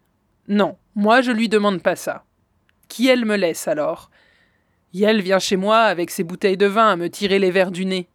Non, 0.47 0.77
moi 0.95 1.21
je 1.21 1.31
lui 1.31 1.49
demande 1.49 1.81
pas 1.81 1.95
ça. 1.95 2.23
Qui 2.87 3.07
elle 3.07 3.25
me 3.25 3.35
laisse 3.35 3.67
alors? 3.67 4.11
Yel 4.93 5.21
vient 5.21 5.39
chez 5.39 5.55
moi 5.55 5.77
avec 5.79 6.11
ses 6.11 6.23
bouteilles 6.23 6.57
de 6.57 6.65
vin 6.65 6.89
à 6.89 6.95
me 6.95 7.09
tirer 7.09 7.39
les 7.39 7.51
verres 7.51 7.71
du 7.71 7.85
nez. 7.85 8.09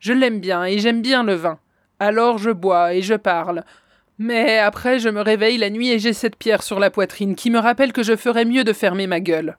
Je 0.00 0.12
l'aime 0.12 0.40
bien 0.40 0.64
et 0.64 0.78
j'aime 0.78 1.00
bien 1.00 1.22
le 1.22 1.34
vin. 1.34 1.58
Alors 1.98 2.38
je 2.38 2.50
bois 2.50 2.94
et 2.94 3.00
je 3.00 3.14
parle. 3.14 3.64
Mais 4.18 4.58
après 4.58 4.98
je 4.98 5.08
me 5.08 5.20
réveille 5.20 5.56
la 5.56 5.70
nuit 5.70 5.90
et 5.90 5.98
j'ai 5.98 6.12
cette 6.12 6.36
pierre 6.36 6.62
sur 6.62 6.78
la 6.78 6.90
poitrine 6.90 7.36
qui 7.36 7.50
me 7.50 7.58
rappelle 7.58 7.92
que 7.92 8.02
je 8.02 8.16
ferais 8.16 8.44
mieux 8.44 8.64
de 8.64 8.72
fermer 8.72 9.06
ma 9.06 9.20
gueule. 9.20 9.56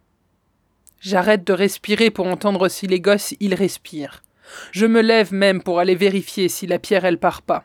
J'arrête 1.06 1.46
de 1.46 1.54
respirer 1.54 2.10
pour 2.10 2.26
entendre 2.26 2.68
si 2.68 2.88
les 2.88 3.00
gosses 3.00 3.36
ils 3.40 3.54
respirent. 3.54 4.24
Je 4.72 4.88
me 4.88 5.02
lève 5.02 5.32
même 5.32 5.62
pour 5.62 5.78
aller 5.78 5.94
vérifier 5.94 6.50
si 6.50 6.66
la 6.66 6.80
pierre 6.80 7.06
elle 7.06 7.20
part 7.20 7.44
pas. 7.44 7.64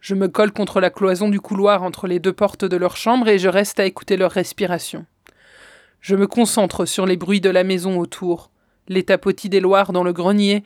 Je 0.00 0.16
me 0.16 0.26
colle 0.26 0.50
contre 0.50 0.80
la 0.80 0.90
cloison 0.90 1.28
du 1.28 1.38
couloir 1.38 1.84
entre 1.84 2.08
les 2.08 2.18
deux 2.18 2.32
portes 2.32 2.64
de 2.64 2.76
leur 2.76 2.96
chambre 2.96 3.28
et 3.28 3.38
je 3.38 3.48
reste 3.48 3.78
à 3.78 3.84
écouter 3.84 4.16
leur 4.16 4.32
respiration. 4.32 5.06
Je 6.00 6.16
me 6.16 6.26
concentre 6.26 6.84
sur 6.84 7.06
les 7.06 7.16
bruits 7.16 7.40
de 7.40 7.48
la 7.48 7.62
maison 7.62 7.96
autour, 8.00 8.50
les 8.88 9.04
tapotis 9.04 9.48
des 9.48 9.60
loirs 9.60 9.92
dans 9.92 10.02
le 10.02 10.12
grenier, 10.12 10.64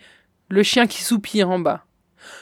le 0.49 0.63
chien 0.63 0.87
qui 0.87 1.03
soupire 1.03 1.51
en 1.51 1.59
bas. 1.59 1.85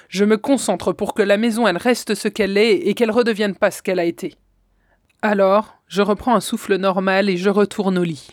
Je 0.08 0.25
me 0.25 0.37
concentre 0.37 0.92
pour 0.92 1.12
que 1.12 1.23
la 1.23 1.38
maison 1.38 1.66
elle 1.66 1.76
reste 1.76 2.14
ce 2.14 2.28
qu'elle 2.28 2.56
est 2.56 2.76
et 2.87 2.94
qu'elle 2.94 3.11
redevienne 3.11 3.56
pas 3.56 3.73
ce 3.73 3.82
qu'elle 3.82 3.99
a 3.99 4.04
été. 4.04 4.37
Alors, 5.23 5.75
je 5.88 6.02
reprends 6.02 6.37
un 6.37 6.40
souffle 6.40 6.76
normal 6.76 7.28
et 7.28 7.37
je 7.37 7.50
retourne 7.50 7.99
au 7.99 8.04
lit. 8.04 8.28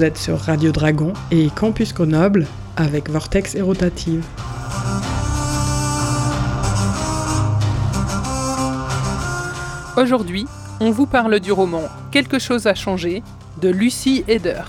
Vous 0.00 0.06
êtes 0.06 0.16
sur 0.16 0.38
Radio 0.38 0.72
Dragon 0.72 1.12
et 1.30 1.50
Campus 1.50 1.92
Grenoble 1.92 2.46
avec 2.74 3.10
Vortex 3.10 3.54
et 3.54 3.60
Rotative. 3.60 4.24
Aujourd'hui, 9.98 10.46
on 10.80 10.90
vous 10.90 11.04
parle 11.04 11.38
du 11.38 11.52
roman 11.52 11.82
Quelque 12.12 12.38
chose 12.38 12.66
a 12.66 12.74
changé 12.74 13.22
de 13.60 13.68
Lucie 13.68 14.24
Eder. 14.26 14.62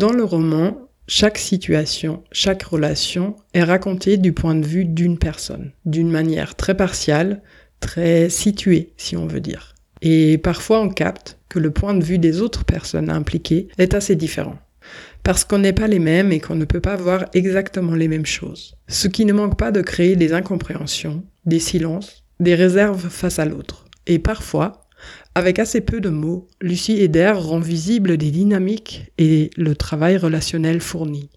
Dans 0.00 0.12
le 0.12 0.24
roman, 0.24 0.88
chaque 1.06 1.36
situation, 1.36 2.22
chaque 2.32 2.62
relation 2.62 3.36
est 3.52 3.62
racontée 3.62 4.16
du 4.16 4.32
point 4.32 4.54
de 4.54 4.64
vue 4.64 4.86
d'une 4.86 5.18
personne, 5.18 5.72
d'une 5.84 6.10
manière 6.10 6.54
très 6.54 6.74
partiale, 6.74 7.42
très 7.80 8.30
située, 8.30 8.94
si 8.96 9.14
on 9.18 9.26
veut 9.26 9.42
dire. 9.42 9.74
Et 10.00 10.38
parfois 10.38 10.80
on 10.80 10.88
capte 10.88 11.38
que 11.50 11.58
le 11.58 11.70
point 11.70 11.92
de 11.92 12.02
vue 12.02 12.16
des 12.16 12.40
autres 12.40 12.64
personnes 12.64 13.10
impliquées 13.10 13.68
est 13.76 13.92
assez 13.92 14.16
différent. 14.16 14.56
Parce 15.22 15.44
qu'on 15.44 15.58
n'est 15.58 15.74
pas 15.74 15.86
les 15.86 15.98
mêmes 15.98 16.32
et 16.32 16.40
qu'on 16.40 16.54
ne 16.54 16.64
peut 16.64 16.80
pas 16.80 16.96
voir 16.96 17.26
exactement 17.34 17.94
les 17.94 18.08
mêmes 18.08 18.24
choses. 18.24 18.76
Ce 18.88 19.06
qui 19.06 19.26
ne 19.26 19.34
manque 19.34 19.58
pas 19.58 19.70
de 19.70 19.82
créer 19.82 20.16
des 20.16 20.32
incompréhensions, 20.32 21.22
des 21.44 21.60
silences, 21.60 22.24
des 22.40 22.54
réserves 22.54 23.10
face 23.10 23.38
à 23.38 23.44
l'autre. 23.44 23.84
Et 24.06 24.18
parfois, 24.18 24.88
avec 25.34 25.58
assez 25.58 25.80
peu 25.80 26.00
de 26.00 26.08
mots, 26.08 26.48
Lucie 26.60 27.00
Eder 27.00 27.32
rend 27.36 27.60
visible 27.60 28.16
des 28.16 28.30
dynamiques 28.30 29.12
et 29.18 29.50
le 29.56 29.76
travail 29.76 30.16
relationnel 30.16 30.80
fourni, 30.80 31.30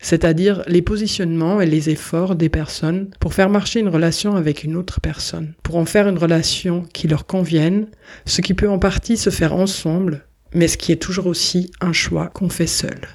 c'est-à-dire 0.00 0.62
les 0.66 0.82
positionnements 0.82 1.60
et 1.60 1.66
les 1.66 1.90
efforts 1.90 2.36
des 2.36 2.48
personnes 2.48 3.10
pour 3.18 3.34
faire 3.34 3.50
marcher 3.50 3.80
une 3.80 3.88
relation 3.88 4.36
avec 4.36 4.62
une 4.62 4.76
autre 4.76 5.00
personne, 5.00 5.54
pour 5.62 5.76
en 5.76 5.84
faire 5.84 6.08
une 6.08 6.18
relation 6.18 6.82
qui 6.92 7.08
leur 7.08 7.26
convienne, 7.26 7.88
ce 8.26 8.42
qui 8.42 8.54
peut 8.54 8.68
en 8.68 8.78
partie 8.78 9.16
se 9.16 9.30
faire 9.30 9.54
ensemble, 9.54 10.24
mais 10.54 10.68
ce 10.68 10.78
qui 10.78 10.92
est 10.92 11.02
toujours 11.02 11.26
aussi 11.26 11.70
un 11.80 11.92
choix 11.92 12.28
qu'on 12.28 12.48
fait 12.48 12.66
seul. 12.66 13.08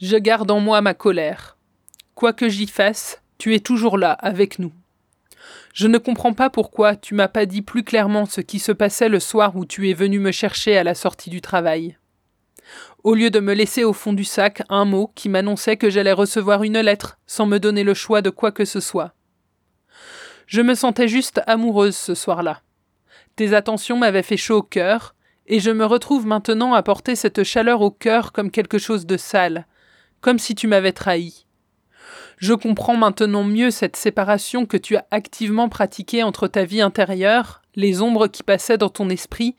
Je 0.00 0.16
garde 0.16 0.50
en 0.50 0.60
moi 0.60 0.80
ma 0.80 0.94
colère. 0.94 1.56
Quoi 2.14 2.32
que 2.32 2.48
j'y 2.48 2.68
fasse, 2.68 3.20
tu 3.38 3.54
es 3.54 3.60
toujours 3.60 3.98
là 3.98 4.12
avec 4.12 4.60
nous. 4.60 4.72
Je 5.78 5.86
ne 5.86 5.98
comprends 5.98 6.32
pas 6.32 6.50
pourquoi 6.50 6.96
tu 6.96 7.14
m'as 7.14 7.28
pas 7.28 7.46
dit 7.46 7.62
plus 7.62 7.84
clairement 7.84 8.26
ce 8.26 8.40
qui 8.40 8.58
se 8.58 8.72
passait 8.72 9.08
le 9.08 9.20
soir 9.20 9.54
où 9.54 9.64
tu 9.64 9.88
es 9.88 9.92
venu 9.92 10.18
me 10.18 10.32
chercher 10.32 10.76
à 10.76 10.82
la 10.82 10.96
sortie 10.96 11.30
du 11.30 11.40
travail. 11.40 11.96
Au 13.04 13.14
lieu 13.14 13.30
de 13.30 13.38
me 13.38 13.54
laisser 13.54 13.84
au 13.84 13.92
fond 13.92 14.12
du 14.12 14.24
sac 14.24 14.64
un 14.70 14.84
mot 14.84 15.12
qui 15.14 15.28
m'annonçait 15.28 15.76
que 15.76 15.88
j'allais 15.88 16.10
recevoir 16.10 16.64
une 16.64 16.80
lettre 16.80 17.20
sans 17.28 17.46
me 17.46 17.58
donner 17.58 17.84
le 17.84 17.94
choix 17.94 18.22
de 18.22 18.30
quoi 18.30 18.50
que 18.50 18.64
ce 18.64 18.80
soit. 18.80 19.14
Je 20.48 20.62
me 20.62 20.74
sentais 20.74 21.06
juste 21.06 21.42
amoureuse 21.46 21.96
ce 21.96 22.16
soir-là. 22.16 22.60
Tes 23.36 23.54
attentions 23.54 23.98
m'avaient 23.98 24.24
fait 24.24 24.36
chaud 24.36 24.56
au 24.56 24.62
cœur, 24.62 25.14
et 25.46 25.60
je 25.60 25.70
me 25.70 25.84
retrouve 25.84 26.26
maintenant 26.26 26.74
à 26.74 26.82
porter 26.82 27.14
cette 27.14 27.44
chaleur 27.44 27.82
au 27.82 27.92
cœur 27.92 28.32
comme 28.32 28.50
quelque 28.50 28.78
chose 28.78 29.06
de 29.06 29.16
sale, 29.16 29.68
comme 30.22 30.40
si 30.40 30.56
tu 30.56 30.66
m'avais 30.66 30.90
trahi. 30.90 31.46
Je 32.38 32.54
comprends 32.54 32.96
maintenant 32.96 33.42
mieux 33.42 33.72
cette 33.72 33.96
séparation 33.96 34.64
que 34.64 34.76
tu 34.76 34.96
as 34.96 35.06
activement 35.10 35.68
pratiquée 35.68 36.22
entre 36.22 36.46
ta 36.46 36.64
vie 36.64 36.80
intérieure, 36.80 37.62
les 37.74 38.00
ombres 38.00 38.28
qui 38.28 38.44
passaient 38.44 38.78
dans 38.78 38.88
ton 38.88 39.10
esprit, 39.10 39.56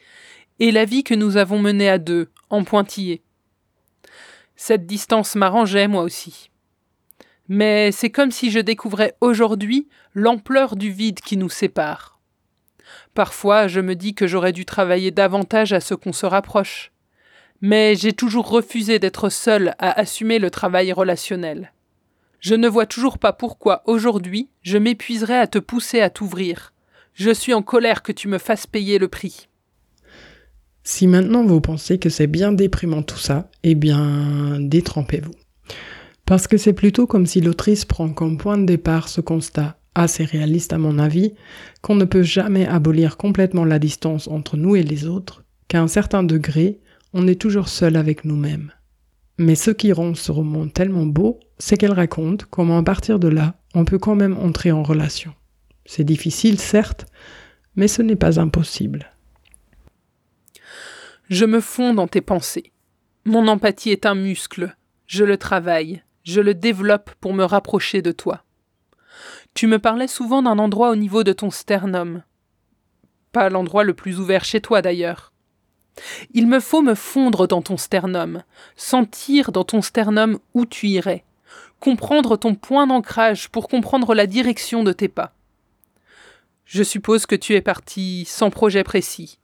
et 0.59 0.71
la 0.71 0.85
vie 0.85 1.03
que 1.03 1.13
nous 1.13 1.35
avons 1.35 1.59
menée 1.59 1.89
à 1.89 1.97
deux, 1.97 2.29
en 2.49 2.63
pointillé. 2.63 3.21
Cette 4.55 4.85
distance 4.85 5.35
m'arrangeait, 5.35 5.89
moi 5.89 6.03
aussi. 6.03 6.51
Mais 7.49 7.91
c'est 7.91 8.09
comme 8.09 8.31
si 8.31 8.49
je 8.49 8.59
découvrais 8.59 9.15
aujourd'hui 9.19 9.89
l'ampleur 10.13 10.75
du 10.75 10.91
vide 10.91 11.19
qui 11.19 11.35
nous 11.35 11.49
sépare. 11.49 12.19
Parfois, 13.13 13.67
je 13.67 13.81
me 13.81 13.95
dis 13.95 14.13
que 14.13 14.27
j'aurais 14.27 14.53
dû 14.53 14.65
travailler 14.65 15.11
davantage 15.11 15.73
à 15.73 15.81
ce 15.81 15.95
qu'on 15.95 16.13
se 16.13 16.25
rapproche. 16.25 16.91
Mais 17.61 17.95
j'ai 17.95 18.13
toujours 18.13 18.49
refusé 18.49 18.99
d'être 18.99 19.29
seul 19.29 19.75
à 19.79 19.99
assumer 19.99 20.39
le 20.39 20.49
travail 20.49 20.93
relationnel. 20.93 21.73
Je 22.39 22.55
ne 22.55 22.69
vois 22.69 22.85
toujours 22.85 23.19
pas 23.19 23.33
pourquoi 23.33 23.83
aujourd'hui 23.85 24.49
je 24.61 24.77
m'épuiserais 24.77 25.39
à 25.39 25.47
te 25.47 25.59
pousser 25.59 25.99
à 25.99 26.09
t'ouvrir. 26.09 26.73
Je 27.13 27.31
suis 27.31 27.53
en 27.53 27.61
colère 27.61 28.01
que 28.01 28.13
tu 28.13 28.27
me 28.27 28.37
fasses 28.37 28.67
payer 28.67 28.97
le 28.97 29.09
prix. 29.09 29.47
Si 30.83 31.05
maintenant 31.05 31.43
vous 31.43 31.59
pensez 31.59 31.99
que 31.99 32.09
c'est 32.09 32.27
bien 32.27 32.53
déprimant 32.53 33.03
tout 33.03 33.17
ça, 33.17 33.49
eh 33.63 33.75
bien 33.75 34.57
détrempez-vous. 34.59 35.35
Parce 36.25 36.47
que 36.47 36.57
c'est 36.57 36.73
plutôt 36.73 37.07
comme 37.07 37.25
si 37.25 37.41
l'autrice 37.41 37.83
prend 37.85 38.09
comme 38.09 38.37
point 38.37 38.57
de 38.57 38.65
départ 38.65 39.09
ce 39.09 39.19
constat, 39.19 39.77
assez 39.93 40.23
réaliste 40.23 40.71
à 40.71 40.77
mon 40.77 40.97
avis, 40.97 41.33
qu'on 41.81 41.95
ne 41.95 42.05
peut 42.05 42.23
jamais 42.23 42.65
abolir 42.65 43.17
complètement 43.17 43.65
la 43.65 43.79
distance 43.79 44.27
entre 44.27 44.55
nous 44.55 44.75
et 44.75 44.83
les 44.83 45.05
autres, 45.05 45.43
qu'à 45.67 45.81
un 45.81 45.87
certain 45.87 46.23
degré, 46.23 46.79
on 47.13 47.27
est 47.27 47.39
toujours 47.41 47.67
seul 47.67 47.97
avec 47.97 48.23
nous-mêmes. 48.23 48.71
Mais 49.39 49.55
ce 49.55 49.71
qui 49.71 49.93
rend 49.93 50.15
ce 50.15 50.33
roman 50.33 50.67
tellement 50.67 51.05
beau, 51.05 51.39
c'est 51.59 51.77
qu'elle 51.77 51.93
raconte 51.93 52.43
comment 52.43 52.77
à 52.77 52.83
partir 52.83 53.19
de 53.19 53.29
là, 53.29 53.55
on 53.73 53.85
peut 53.85 53.97
quand 53.97 54.15
même 54.15 54.37
entrer 54.37 54.73
en 54.73 54.83
relation. 54.83 55.33
C'est 55.85 56.03
difficile, 56.03 56.59
certes, 56.59 57.05
mais 57.77 57.87
ce 57.87 58.01
n'est 58.01 58.17
pas 58.17 58.41
impossible. 58.41 59.13
Je 61.29 61.45
me 61.45 61.61
fonds 61.61 61.93
dans 61.93 62.09
tes 62.09 62.19
pensées. 62.19 62.73
Mon 63.23 63.47
empathie 63.47 63.91
est 63.91 64.05
un 64.05 64.13
muscle. 64.13 64.75
Je 65.07 65.23
le 65.23 65.37
travaille, 65.37 66.03
je 66.23 66.41
le 66.41 66.53
développe 66.53 67.11
pour 67.21 67.33
me 67.33 67.45
rapprocher 67.45 68.01
de 68.01 68.11
toi. 68.11 68.43
Tu 69.53 69.67
me 69.67 69.79
parlais 69.79 70.09
souvent 70.09 70.41
d'un 70.41 70.59
endroit 70.59 70.89
au 70.89 70.97
niveau 70.97 71.23
de 71.23 71.31
ton 71.31 71.49
sternum. 71.49 72.23
Pas 73.31 73.49
l'endroit 73.49 73.85
le 73.85 73.93
plus 73.93 74.19
ouvert 74.19 74.43
chez 74.43 74.59
toi 74.59 74.81
d'ailleurs. 74.81 75.31
Il 76.33 76.47
me 76.47 76.59
faut 76.59 76.81
me 76.81 76.95
fondre 76.95 77.47
dans 77.47 77.61
ton 77.61 77.77
sternum, 77.77 78.43
sentir 78.75 79.51
dans 79.51 79.63
ton 79.63 79.81
sternum 79.81 80.39
où 80.53 80.65
tu 80.65 80.87
irais, 80.87 81.23
comprendre 81.79 82.37
ton 82.37 82.55
point 82.55 82.87
d'ancrage 82.87 83.49
pour 83.49 83.67
comprendre 83.67 84.13
la 84.13 84.27
direction 84.27 84.83
de 84.83 84.91
tes 84.91 85.07
pas. 85.07 85.33
Je 86.65 86.83
suppose 86.83 87.25
que 87.25 87.35
tu 87.35 87.55
es 87.55 87.61
parti 87.61 88.25
sans 88.25 88.51
projet 88.51 88.83
précis. 88.83 89.39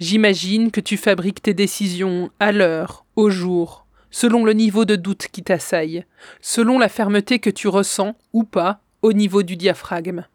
J'imagine 0.00 0.70
que 0.70 0.80
tu 0.80 0.96
fabriques 0.96 1.42
tes 1.42 1.54
décisions 1.54 2.30
à 2.40 2.50
l'heure, 2.50 3.04
au 3.14 3.30
jour, 3.30 3.86
selon 4.10 4.44
le 4.44 4.52
niveau 4.52 4.84
de 4.84 4.96
doute 4.96 5.28
qui 5.30 5.42
t'assaille, 5.42 6.04
selon 6.40 6.78
la 6.78 6.88
fermeté 6.88 7.38
que 7.38 7.50
tu 7.50 7.68
ressens 7.68 8.16
ou 8.32 8.42
pas 8.42 8.80
au 9.02 9.12
niveau 9.12 9.42
du 9.42 9.56
diaphragme. 9.56 10.26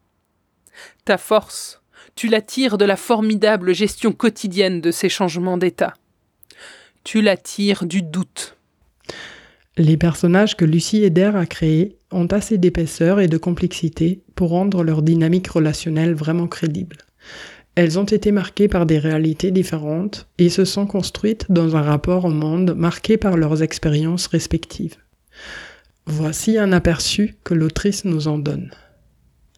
Ta 1.03 1.17
force, 1.17 1.81
tu 2.15 2.29
la 2.29 2.41
tires 2.41 2.77
de 2.77 2.85
la 2.85 2.95
formidable 2.95 3.73
gestion 3.73 4.13
quotidienne 4.13 4.79
de 4.79 4.91
ces 4.91 5.09
changements 5.09 5.57
d'état. 5.57 5.93
Tu 7.03 7.21
la 7.21 7.35
tires 7.35 7.85
du 7.85 8.01
doute. 8.01 8.57
Les 9.77 9.97
personnages 9.97 10.55
que 10.55 10.63
Lucie 10.63 11.03
Eder 11.03 11.31
a 11.35 11.45
créés 11.45 11.97
ont 12.11 12.27
assez 12.27 12.57
d'épaisseur 12.57 13.19
et 13.19 13.27
de 13.27 13.37
complexité 13.37 14.21
pour 14.33 14.51
rendre 14.51 14.83
leur 14.83 15.01
dynamique 15.01 15.49
relationnelle 15.49 16.13
vraiment 16.13 16.47
crédible. 16.47 16.97
Elles 17.75 17.99
ont 17.99 18.05
été 18.05 18.31
marquées 18.31 18.69
par 18.69 18.85
des 18.85 18.97
réalités 18.97 19.51
différentes 19.51 20.29
et 20.37 20.47
se 20.47 20.63
sont 20.63 20.87
construites 20.87 21.51
dans 21.51 21.75
un 21.75 21.81
rapport 21.81 22.23
au 22.23 22.29
monde 22.29 22.73
marqué 22.77 23.17
par 23.17 23.35
leurs 23.35 23.61
expériences 23.61 24.27
respectives. 24.27 24.95
Voici 26.05 26.57
un 26.57 26.71
aperçu 26.71 27.35
que 27.43 27.53
l'autrice 27.53 28.05
nous 28.05 28.29
en 28.29 28.37
donne. 28.37 28.71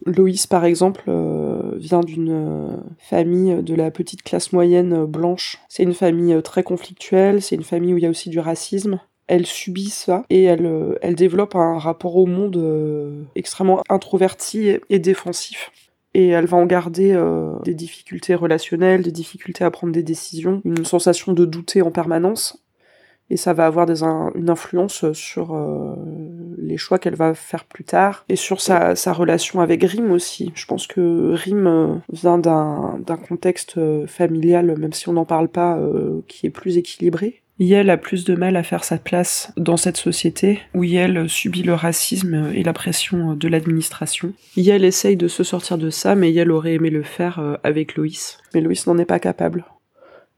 Loïs, 0.06 0.48
par 0.48 0.66
exemple, 0.66 1.04
euh, 1.08 1.57
vient 1.78 2.02
d'une 2.02 2.32
euh, 2.32 2.78
famille 2.98 3.64
de 3.64 3.76
la 3.76 3.92
petite 3.92 4.24
classe 4.24 4.52
moyenne 4.54 4.94
euh, 4.94 5.06
blanche. 5.06 5.60
C'est 5.70 5.84
une 5.84 5.94
famille 5.94 6.42
très 6.44 6.64
conflictuelle, 6.64 7.42
c'est 7.42 7.56
une 7.56 7.64
famille 7.64 7.94
où 7.94 7.98
il 7.98 8.04
y 8.04 8.08
a 8.08 8.10
aussi 8.10 8.30
du 8.30 8.40
racisme. 8.40 9.00
Elle 9.28 9.46
subit 9.46 9.90
ça 9.90 10.24
et 10.30 10.44
elle, 10.44 10.98
elle 11.02 11.16
développe 11.16 11.56
un 11.56 11.78
rapport 11.78 12.16
au 12.16 12.26
monde 12.26 13.28
extrêmement 13.36 13.84
introverti 13.90 14.78
et 14.90 15.00
défensif 15.00 15.72
et 16.14 16.30
elle 16.30 16.46
va 16.46 16.56
en 16.56 16.66
garder 16.66 17.22
des 17.66 17.74
difficultés 17.74 18.36
relationnelles, 18.36 19.02
des 19.02 19.12
difficultés 19.12 19.66
à 19.66 19.70
prendre 19.70 19.92
des 19.92 20.02
décisions, 20.02 20.62
une 20.64 20.86
sensation 20.86 21.34
de 21.34 21.44
douter 21.44 21.82
en 21.82 21.92
permanence 21.92 22.64
et 23.30 23.38
ça 23.38 23.54
va 23.54 23.66
avoir 23.66 23.86
des 23.86 24.04
une 24.04 24.50
influence 24.50 25.12
sur 25.14 25.54
euh, 25.54 25.96
les 26.58 26.78
choix 26.78 27.00
qu'elle 27.00 27.16
va 27.16 27.34
faire 27.34 27.66
plus 27.66 27.84
tard 27.84 28.26
et 28.30 28.36
sur 28.36 28.62
sa, 28.62 28.96
sa 28.96 29.14
relation 29.14 29.60
avec 29.60 29.84
Rim 29.84 30.12
aussi. 30.12 30.52
Je 30.56 30.66
pense 30.66 30.88
que 30.88 31.34
Rim 31.34 31.68
euh, 31.68 31.96
vient 32.12 32.38
d'un 32.38 33.18
contexte 33.28 33.78
euh, 33.78 34.08
familial, 34.08 34.78
même 34.78 34.94
si 34.94 35.10
on 35.10 35.14
n'en 35.14 35.26
parle 35.26 35.50
pas, 35.50 35.80
qui 36.28 36.46
est 36.46 36.52
plus 36.52 36.78
équilibré. 36.78 37.42
Yael 37.60 37.90
a 37.90 37.98
plus 37.98 38.24
de 38.24 38.36
mal 38.36 38.56
à 38.56 38.62
faire 38.62 38.84
sa 38.84 38.98
place 39.00 39.52
dans 39.58 39.78
cette 39.78 39.98
société 39.98 40.60
où 40.76 40.84
Yael 40.84 41.28
subit 41.28 41.64
le 41.64 41.74
racisme 41.74 42.52
et 42.54 42.64
la 42.64 42.74
pression 42.74 43.34
de 43.34 43.48
l'administration. 43.48 44.34
Yael 44.56 44.86
essaye 44.86 45.18
de 45.18 45.28
se 45.28 45.44
sortir 45.44 45.80
de 45.80 45.90
ça, 45.90 46.14
mais 46.14 46.32
Yael 46.32 46.52
aurait 46.52 46.76
aimé 46.76 46.92
le 46.92 47.02
faire 47.02 47.40
euh, 47.40 47.56
avec 47.64 47.96
Loïs. 47.96 48.38
Mais 48.54 48.62
Loïs 48.62 48.86
n'en 48.86 49.00
est 49.00 49.06
pas 49.06 49.20
capable. 49.20 49.66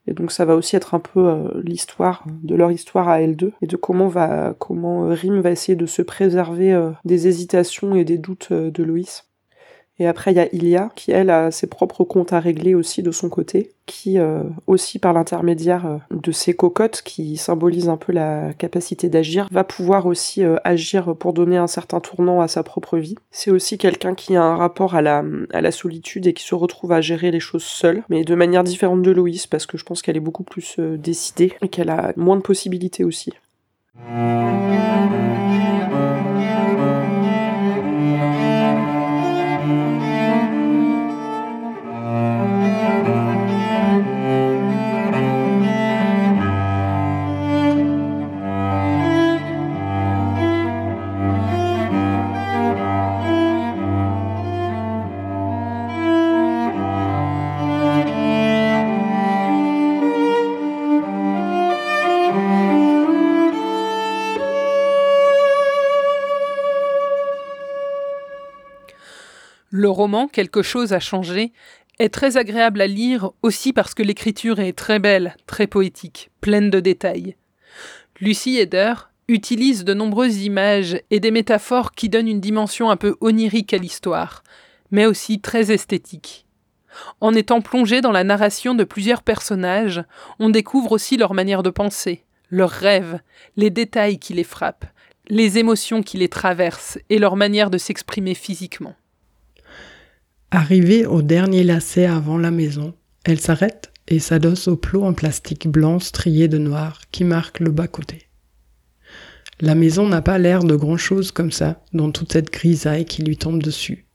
Et 0.10 0.14
donc 0.14 0.32
ça 0.32 0.46
va 0.46 0.56
aussi 0.56 0.76
être 0.76 0.96
un 0.96 1.00
peu 1.00 1.28
euh, 1.28 1.62
l'histoire 1.64 2.24
de 2.44 2.56
leur 2.56 2.72
histoire 2.72 3.08
à 3.08 3.22
L2 3.22 3.52
et 3.62 3.68
de 3.68 3.76
comment 3.76 4.08
va 4.08 4.56
comment 4.58 5.06
euh, 5.06 5.14
Rim 5.14 5.40
va 5.42 5.52
essayer 5.52 5.76
de 5.76 5.86
se 5.86 6.02
préserver 6.02 6.90
des 7.06 7.28
hésitations 7.28 7.96
et 7.96 8.04
des 8.04 8.18
doutes 8.18 8.52
de 8.52 8.84
Loïs. 8.84 9.29
Et 10.00 10.08
après, 10.08 10.32
il 10.32 10.38
y 10.38 10.40
a 10.40 10.48
Ilia, 10.54 10.90
qui, 10.96 11.12
elle, 11.12 11.30
a 11.30 11.52
ses 11.52 11.68
propres 11.68 12.06
comptes 12.06 12.32
à 12.32 12.40
régler 12.40 12.74
aussi 12.74 13.04
de 13.04 13.12
son 13.12 13.28
côté, 13.28 13.72
qui, 13.86 14.18
euh, 14.18 14.44
aussi 14.66 14.98
par 14.98 15.12
l'intermédiaire 15.12 15.86
euh, 15.86 15.98
de 16.12 16.32
ses 16.32 16.54
cocottes, 16.54 17.02
qui 17.04 17.36
symbolisent 17.36 17.90
un 17.90 17.98
peu 17.98 18.14
la 18.14 18.54
capacité 18.54 19.10
d'agir, 19.10 19.48
va 19.52 19.66
pouvoir 19.66 20.06
aussi 20.06 20.44
euh, 20.46 20.56
agir 20.64 21.16
pour 21.18 21.34
donner 21.34 21.58
un 21.58 21.68
certain 21.68 22.00
tournant 22.00 22.40
à 22.40 22.48
sa 22.48 22.64
propre 22.64 22.98
vie. 22.98 23.16
C'est 23.32 23.52
aussi 23.52 23.78
quelqu'un 23.78 24.16
qui 24.16 24.38
a 24.38 24.44
un 24.44 24.56
rapport 24.56 24.96
à 24.96 25.02
la, 25.02 25.22
à 25.52 25.60
la 25.60 25.72
solitude 25.72 26.28
et 26.28 26.34
qui 26.34 26.44
se 26.44 26.56
retrouve 26.56 26.94
à 26.94 27.02
gérer 27.02 27.30
les 27.30 27.42
choses 27.42 27.64
seule, 27.64 28.04
mais 28.08 28.24
de 28.24 28.36
manière 28.36 28.64
différente 28.64 29.02
de 29.02 29.12
Loïs, 29.12 29.48
parce 29.48 29.66
que 29.66 29.78
je 29.78 29.84
pense 29.84 30.02
qu'elle 30.02 30.18
est 30.18 30.22
beaucoup 30.22 30.44
plus 30.44 30.80
décidée 30.80 31.54
et 31.62 31.68
qu'elle 31.68 31.90
a 31.90 32.14
moins 32.16 32.38
de 32.38 32.42
possibilités 32.42 33.04
aussi. 33.04 33.34
Roman 70.00 70.30
Quelque 70.30 70.62
chose 70.62 70.94
a 70.94 71.02
changé 71.02 71.52
est 72.00 72.14
très 72.14 72.38
agréable 72.38 72.80
à 72.80 72.88
lire 72.88 73.32
aussi 73.42 73.74
parce 73.74 73.94
que 73.94 74.02
l'écriture 74.02 74.62
est 74.62 74.72
très 74.72 74.98
belle, 74.98 75.36
très 75.46 75.68
poétique, 75.68 76.32
pleine 76.40 76.70
de 76.70 76.80
détails. 76.80 77.36
Lucie 78.22 78.58
Eder 78.58 78.94
utilise 79.28 79.84
de 79.84 79.94
nombreuses 79.94 80.44
images 80.44 81.02
et 81.12 81.20
des 81.20 81.32
métaphores 81.32 81.92
qui 81.92 82.08
donnent 82.08 82.30
une 82.30 82.40
dimension 82.40 82.90
un 82.90 82.96
peu 82.96 83.18
onirique 83.20 83.74
à 83.74 83.78
l'histoire, 83.78 84.46
mais 84.90 85.06
aussi 85.06 85.42
très 85.42 85.70
esthétique. 85.70 86.46
En 87.20 87.34
étant 87.34 87.60
plongé 87.60 88.00
dans 88.00 88.14
la 88.14 88.24
narration 88.24 88.76
de 88.76 88.86
plusieurs 88.86 89.22
personnages, 89.22 90.02
on 90.40 90.50
découvre 90.50 90.94
aussi 90.94 91.18
leur 91.18 91.34
manière 91.34 91.62
de 91.62 91.70
penser, 91.70 92.24
leurs 92.50 92.70
rêves, 92.70 93.20
les 93.58 93.70
détails 93.70 94.18
qui 94.18 94.34
les 94.34 94.46
frappent, 94.46 94.88
les 95.28 95.58
émotions 95.58 96.02
qui 96.04 96.18
les 96.18 96.30
traversent 96.30 97.00
et 97.10 97.20
leur 97.20 97.36
manière 97.36 97.70
de 97.70 97.78
s'exprimer 97.78 98.34
physiquement. 98.34 98.96
Arrivée 100.52 101.06
au 101.06 101.22
dernier 101.22 101.64
lacet 101.64 102.08
avant 102.08 102.40
la 102.40 102.50
maison, 102.50 102.96
elle 103.24 103.40
s'arrête 103.40 103.92
et 104.08 104.18
s'adosse 104.18 104.68
au 104.68 104.76
plot 104.76 105.04
en 105.04 105.14
plastique 105.14 105.68
blanc 105.68 106.00
strié 106.00 106.48
de 106.48 106.58
noir 106.58 107.02
qui 107.12 107.24
marque 107.24 107.60
le 107.60 107.70
bas-côté. 107.70 108.30
La 109.62 109.76
maison 109.76 110.08
n'a 110.08 110.24
pas 110.24 110.40
l'air 110.40 110.64
de 110.64 110.76
grand-chose 110.76 111.32
comme 111.32 111.52
ça, 111.52 111.84
dans 111.94 112.10
toute 112.10 112.34
cette 112.34 112.52
grisaille 112.52 113.06
qui 113.06 113.22
lui 113.22 113.38
tombe 113.38 113.62
dessus. 113.62 114.08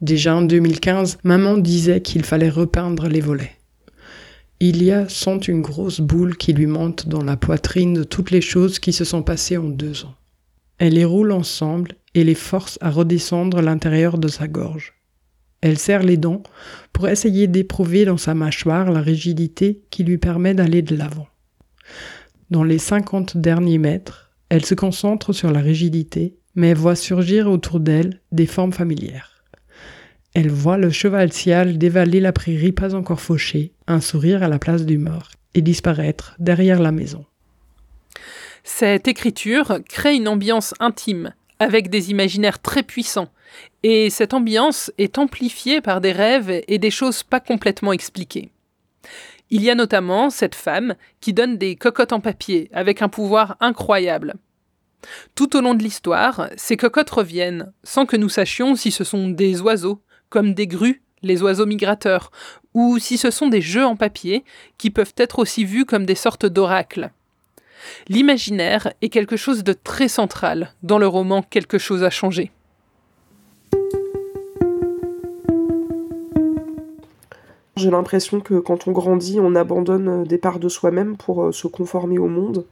Déjà 0.00 0.34
en 0.34 0.40
2015, 0.40 1.18
maman 1.24 1.58
disait 1.58 2.00
qu'il 2.00 2.24
fallait 2.24 2.48
repeindre 2.48 3.08
les 3.08 3.20
volets. 3.20 3.58
Ilia 4.60 5.10
sent 5.10 5.40
une 5.48 5.60
grosse 5.60 6.00
boule 6.00 6.38
qui 6.38 6.54
lui 6.54 6.66
monte 6.66 7.06
dans 7.06 7.22
la 7.22 7.36
poitrine 7.36 7.92
de 7.92 8.04
toutes 8.04 8.30
les 8.30 8.40
choses 8.40 8.78
qui 8.78 8.94
se 8.94 9.04
sont 9.04 9.22
passées 9.22 9.58
en 9.58 9.68
deux 9.68 10.06
ans. 10.06 10.14
Elle 10.78 10.94
les 10.94 11.04
roule 11.04 11.32
ensemble 11.32 11.96
et 12.14 12.24
les 12.24 12.34
force 12.34 12.78
à 12.80 12.90
redescendre 12.90 13.60
l'intérieur 13.60 14.16
de 14.16 14.28
sa 14.28 14.48
gorge. 14.48 14.94
Elle 15.60 15.78
serre 15.78 16.02
les 16.02 16.16
dents 16.16 16.42
pour 16.92 17.08
essayer 17.08 17.46
d'éprouver 17.46 18.04
dans 18.04 18.16
sa 18.16 18.34
mâchoire 18.34 18.90
la 18.90 19.00
rigidité 19.00 19.82
qui 19.90 20.04
lui 20.04 20.18
permet 20.18 20.54
d'aller 20.54 20.82
de 20.82 20.96
l'avant. 20.96 21.28
Dans 22.50 22.64
les 22.64 22.78
cinquante 22.78 23.36
derniers 23.36 23.78
mètres, 23.78 24.30
elle 24.48 24.64
se 24.64 24.74
concentre 24.74 25.32
sur 25.32 25.52
la 25.52 25.60
rigidité, 25.60 26.36
mais 26.54 26.74
voit 26.74 26.96
surgir 26.96 27.48
autour 27.48 27.78
d'elle 27.78 28.20
des 28.32 28.46
formes 28.46 28.72
familières. 28.72 29.44
Elle 30.34 30.50
voit 30.50 30.78
le 30.78 30.90
cheval 30.90 31.32
cial 31.32 31.78
dévaler 31.78 32.20
la 32.20 32.32
prairie 32.32 32.72
pas 32.72 32.94
encore 32.94 33.20
fauchée, 33.20 33.72
un 33.86 34.00
sourire 34.00 34.42
à 34.42 34.48
la 34.48 34.58
place 34.58 34.86
du 34.86 34.98
mort, 34.98 35.28
et 35.54 35.62
disparaître 35.62 36.34
derrière 36.38 36.80
la 36.80 36.92
maison. 36.92 37.24
Cette 38.62 39.08
écriture 39.08 39.80
crée 39.88 40.14
une 40.14 40.28
ambiance 40.28 40.74
intime, 40.80 41.34
avec 41.58 41.90
des 41.90 42.10
imaginaires 42.10 42.60
très 42.60 42.82
puissants, 42.82 43.30
et 43.82 44.10
cette 44.10 44.34
ambiance 44.34 44.92
est 44.98 45.18
amplifiée 45.18 45.80
par 45.80 46.00
des 46.00 46.12
rêves 46.12 46.62
et 46.68 46.78
des 46.78 46.90
choses 46.90 47.22
pas 47.22 47.40
complètement 47.40 47.92
expliquées. 47.92 48.50
Il 49.50 49.62
y 49.62 49.70
a 49.70 49.74
notamment 49.74 50.30
cette 50.30 50.54
femme 50.54 50.94
qui 51.20 51.32
donne 51.32 51.56
des 51.56 51.74
cocottes 51.74 52.12
en 52.12 52.20
papier 52.20 52.70
avec 52.72 53.02
un 53.02 53.08
pouvoir 53.08 53.56
incroyable. 53.60 54.34
Tout 55.34 55.56
au 55.56 55.60
long 55.60 55.74
de 55.74 55.82
l'histoire, 55.82 56.50
ces 56.56 56.76
cocottes 56.76 57.10
reviennent 57.10 57.72
sans 57.82 58.06
que 58.06 58.16
nous 58.16 58.28
sachions 58.28 58.76
si 58.76 58.90
ce 58.90 59.02
sont 59.02 59.28
des 59.28 59.60
oiseaux, 59.60 60.00
comme 60.28 60.54
des 60.54 60.66
grues, 60.66 61.02
les 61.22 61.42
oiseaux 61.42 61.66
migrateurs, 61.66 62.30
ou 62.74 62.98
si 62.98 63.18
ce 63.18 63.30
sont 63.30 63.48
des 63.48 63.60
jeux 63.60 63.84
en 63.84 63.96
papier 63.96 64.44
qui 64.78 64.90
peuvent 64.90 65.14
être 65.16 65.38
aussi 65.38 65.64
vus 65.64 65.84
comme 65.84 66.06
des 66.06 66.14
sortes 66.14 66.46
d'oracles. 66.46 67.10
L'imaginaire 68.08 68.92
est 69.00 69.08
quelque 69.08 69.36
chose 69.36 69.64
de 69.64 69.72
très 69.72 70.08
central 70.08 70.74
dans 70.82 70.98
le 70.98 71.06
roman 71.06 71.42
Quelque 71.42 71.78
chose 71.78 72.04
a 72.04 72.10
changé. 72.10 72.52
J'ai 77.80 77.90
l'impression 77.90 78.40
que 78.40 78.58
quand 78.58 78.88
on 78.88 78.92
grandit, 78.92 79.40
on 79.40 79.54
abandonne 79.54 80.08
euh, 80.08 80.24
des 80.24 80.36
parts 80.36 80.58
de 80.58 80.68
soi-même 80.68 81.16
pour 81.16 81.44
euh, 81.44 81.52
se 81.52 81.66
conformer 81.66 82.18
au 82.18 82.28
monde. 82.28 82.66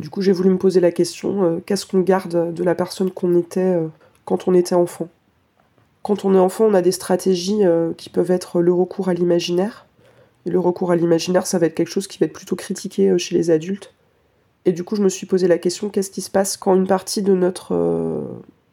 Du 0.00 0.10
coup, 0.10 0.20
j'ai 0.20 0.32
voulu 0.32 0.50
me 0.50 0.58
poser 0.58 0.80
la 0.80 0.92
question, 0.92 1.44
euh, 1.44 1.60
qu'est-ce 1.64 1.86
qu'on 1.86 2.00
garde 2.00 2.52
de 2.52 2.62
la 2.62 2.74
personne 2.74 3.10
qu'on 3.10 3.38
était 3.38 3.78
quand 4.26 4.46
on 4.46 4.52
était 4.52 4.74
enfant? 4.74 5.08
Quand 6.02 6.26
on 6.26 6.34
est 6.34 6.38
enfant, 6.38 6.66
on 6.66 6.74
a 6.74 6.82
des 6.82 6.92
stratégies 6.92 7.62
qui 7.96 8.10
peuvent 8.10 8.30
être 8.30 8.60
le 8.60 8.74
recours 8.74 9.08
à 9.08 9.14
l'imaginaire. 9.14 9.86
Et 10.44 10.50
le 10.50 10.58
recours 10.58 10.90
à 10.90 10.96
l'imaginaire, 10.96 11.46
ça 11.46 11.58
va 11.58 11.64
être 11.64 11.74
quelque 11.74 11.88
chose 11.88 12.06
qui 12.06 12.18
va 12.18 12.26
être 12.26 12.34
plutôt 12.34 12.56
critiqué 12.56 13.16
chez 13.16 13.34
les 13.34 13.50
adultes. 13.50 13.94
Et 14.66 14.72
du 14.72 14.84
coup, 14.84 14.96
je 14.96 15.02
me 15.02 15.08
suis 15.08 15.26
posé 15.26 15.48
la 15.48 15.56
question, 15.56 15.88
qu'est-ce 15.88 16.10
qui 16.10 16.20
se 16.20 16.30
passe 16.30 16.58
quand 16.58 16.74
une 16.74 16.86
partie 16.86 17.22
de 17.22 17.32
notre 17.32 17.74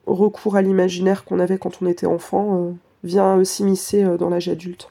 recours 0.07 0.57
à 0.57 0.61
l'imaginaire 0.61 1.23
qu'on 1.23 1.39
avait 1.39 1.57
quand 1.57 1.81
on 1.81 1.85
était 1.85 2.07
enfant 2.07 2.73
vient 3.05 3.41
s'immiscer 3.45 4.03
dans 4.17 4.29
l'âge 4.29 4.49
adulte? 4.49 4.89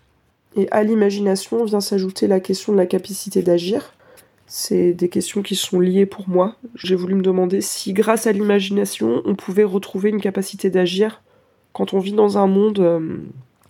Et 0.57 0.69
à 0.71 0.83
l'imagination 0.83 1.65
vient 1.65 1.81
s'ajouter 1.81 2.27
la 2.27 2.41
question 2.41 2.73
de 2.73 2.79
la 2.79 2.87
capacité 2.87 3.43
d'agir. 3.43 3.95
C'est 4.47 4.93
des 4.93 5.09
questions 5.09 5.43
qui 5.43 5.55
sont 5.55 5.79
liées 5.79 6.07
pour 6.07 6.29
moi. 6.29 6.57
J'ai 6.75 6.97
voulu 6.97 7.15
me 7.15 7.23
demander 7.23 7.61
si 7.61 7.93
grâce 7.93 8.27
à 8.27 8.33
l'imagination, 8.33 9.23
on 9.25 9.37
pouvait 9.37 9.65
retrouver 9.65 10.11
une 10.11 10.21
capacité 10.21 10.71
d'agir 10.71 11.23
quand 11.73 11.95
on 11.95 12.01
vit 12.01 12.13
dans 12.13 12.39
un 12.39 12.47
monde, 12.47 12.81
euh, 12.81 13.19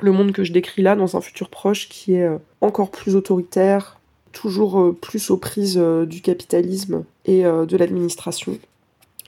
le 0.00 0.12
monde 0.12 0.32
que 0.32 0.44
je 0.44 0.52
décris 0.52 0.82
là, 0.82 0.96
dans 0.96 1.16
un 1.16 1.20
futur 1.20 1.50
proche 1.50 1.88
qui 1.88 2.14
est 2.14 2.26
euh, 2.26 2.38
encore 2.60 2.90
plus 2.90 3.14
autoritaire, 3.14 4.00
toujours 4.32 4.80
euh, 4.80 4.96
plus 4.98 5.30
aux 5.30 5.36
prises 5.36 5.76
du 6.06 6.22
capitalisme 6.22 7.04
et 7.26 7.42
de 7.42 7.76
l'administration. 7.76 8.58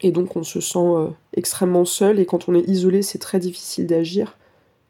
Et 0.00 0.10
donc 0.10 0.34
on 0.36 0.42
se 0.42 0.60
sent 0.60 1.12
extrêmement 1.36 1.84
seul 1.84 2.18
et 2.18 2.26
quand 2.26 2.48
on 2.48 2.54
est 2.54 2.68
isolé, 2.68 3.02
c'est 3.02 3.18
très 3.18 3.38
difficile 3.38 3.86
d'agir. 3.86 4.36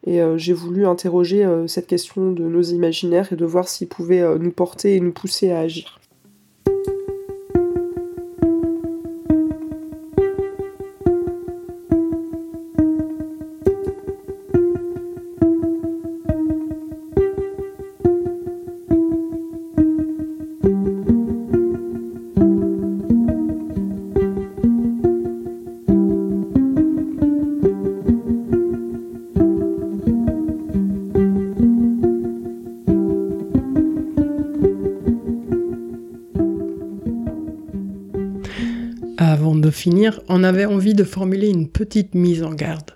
Et 0.05 0.21
euh, 0.21 0.37
j'ai 0.37 0.53
voulu 0.53 0.87
interroger 0.87 1.45
euh, 1.45 1.67
cette 1.67 1.87
question 1.87 2.33
de 2.33 2.43
nos 2.43 2.62
imaginaires 2.62 3.33
et 3.33 3.37
de 3.37 3.45
voir 3.45 3.69
s'ils 3.69 3.88
pouvaient 3.88 4.23
euh, 4.23 4.38
nous 4.38 4.51
porter 4.51 4.97
et 4.97 5.01
nous 5.01 5.12
pousser 5.12 5.51
à 5.51 5.61
agir. 5.61 6.02
On 40.29 40.44
avait 40.44 40.64
envie 40.64 40.94
de 40.94 41.05
formuler 41.05 41.48
une 41.48 41.68
petite 41.68 42.14
mise 42.14 42.42
en 42.42 42.53
garde. 42.53 42.92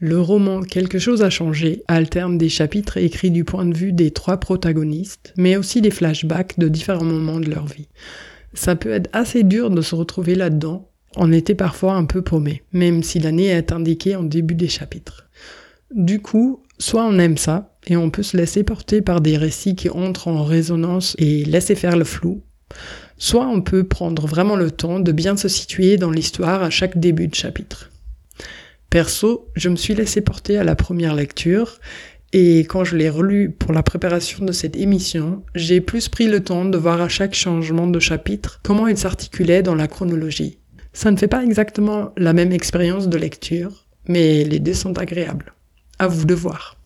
Le 0.00 0.20
roman 0.20 0.60
Quelque 0.62 0.98
chose 0.98 1.22
a 1.22 1.30
changé 1.30 1.82
alterne 1.88 2.36
des 2.36 2.48
chapitres 2.48 2.98
écrits 2.98 3.30
du 3.30 3.44
point 3.44 3.64
de 3.64 3.76
vue 3.76 3.92
des 3.92 4.10
trois 4.10 4.38
protagonistes, 4.38 5.32
mais 5.36 5.56
aussi 5.56 5.80
des 5.80 5.90
flashbacks 5.90 6.58
de 6.58 6.68
différents 6.68 7.04
moments 7.04 7.40
de 7.40 7.50
leur 7.50 7.66
vie. 7.66 7.88
Ça 8.52 8.76
peut 8.76 8.90
être 8.90 9.08
assez 9.12 9.44
dur 9.44 9.70
de 9.70 9.80
se 9.82 9.94
retrouver 9.94 10.34
là-dedans. 10.34 10.90
On 11.16 11.32
était 11.32 11.54
parfois 11.54 11.94
un 11.94 12.04
peu 12.04 12.22
paumé, 12.22 12.62
même 12.72 13.02
si 13.02 13.18
l'année 13.18 13.46
est 13.46 13.72
indiquée 13.72 14.16
en 14.16 14.24
début 14.24 14.54
des 14.54 14.68
chapitres. 14.68 15.28
Du 15.92 16.20
coup, 16.20 16.62
soit 16.78 17.04
on 17.04 17.18
aime 17.18 17.38
ça, 17.38 17.74
et 17.86 17.96
on 17.96 18.10
peut 18.10 18.22
se 18.22 18.36
laisser 18.36 18.64
porter 18.64 19.00
par 19.00 19.20
des 19.20 19.36
récits 19.36 19.76
qui 19.76 19.90
entrent 19.90 20.28
en 20.28 20.44
résonance 20.44 21.14
et 21.18 21.44
laisser 21.44 21.74
faire 21.74 21.96
le 21.96 22.04
flou, 22.04 22.42
soit 23.18 23.46
on 23.46 23.60
peut 23.60 23.84
prendre 23.84 24.26
vraiment 24.26 24.56
le 24.56 24.70
temps 24.70 25.00
de 25.00 25.12
bien 25.12 25.36
se 25.36 25.48
situer 25.48 25.96
dans 25.96 26.10
l'histoire 26.10 26.62
à 26.62 26.70
chaque 26.70 26.98
début 26.98 27.28
de 27.28 27.34
chapitre. 27.34 27.90
Perso, 28.90 29.48
je 29.56 29.68
me 29.68 29.76
suis 29.76 29.94
laissé 29.94 30.20
porter 30.20 30.56
à 30.56 30.64
la 30.64 30.76
première 30.76 31.14
lecture 31.14 31.78
et 32.32 32.60
quand 32.60 32.84
je 32.84 32.96
l'ai 32.96 33.08
relu 33.08 33.50
pour 33.50 33.72
la 33.72 33.82
préparation 33.82 34.44
de 34.44 34.52
cette 34.52 34.76
émission, 34.76 35.44
j'ai 35.54 35.80
plus 35.80 36.08
pris 36.08 36.26
le 36.26 36.42
temps 36.42 36.64
de 36.64 36.76
voir 36.76 37.00
à 37.00 37.08
chaque 37.08 37.34
changement 37.34 37.86
de 37.86 38.00
chapitre 38.00 38.60
comment 38.62 38.88
il 38.88 38.98
s'articulait 38.98 39.62
dans 39.62 39.74
la 39.74 39.88
chronologie. 39.88 40.58
Ça 40.92 41.10
ne 41.10 41.16
fait 41.16 41.28
pas 41.28 41.44
exactement 41.44 42.12
la 42.16 42.32
même 42.32 42.52
expérience 42.52 43.08
de 43.08 43.18
lecture, 43.18 43.86
mais 44.08 44.44
les 44.44 44.58
deux 44.58 44.74
sont 44.74 44.98
agréables. 44.98 45.54
À 45.98 46.08
vous 46.08 46.24
de 46.24 46.34
voir. 46.34 46.76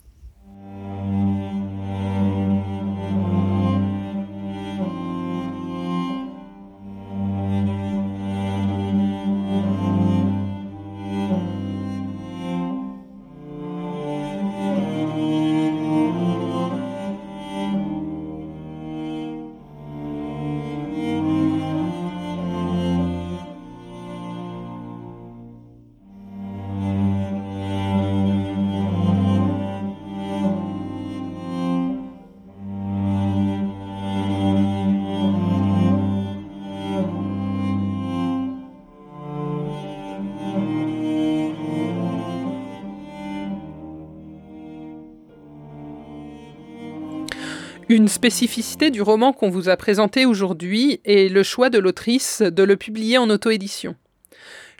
Une 47.91 48.09
spécificité 48.09 48.91
du 48.91 49.01
roman 49.01 49.33
qu'on 49.33 49.49
vous 49.49 49.71
a 49.71 49.77
présenté 49.79 50.27
aujourd'hui 50.27 51.01
est 51.07 51.33
le 51.33 51.43
choix 51.43 51.71
de 51.71 51.79
l'autrice 51.79 52.43
de 52.43 52.63
le 52.63 52.77
publier 52.77 53.17
en 53.17 53.31
auto-édition. 53.31 53.97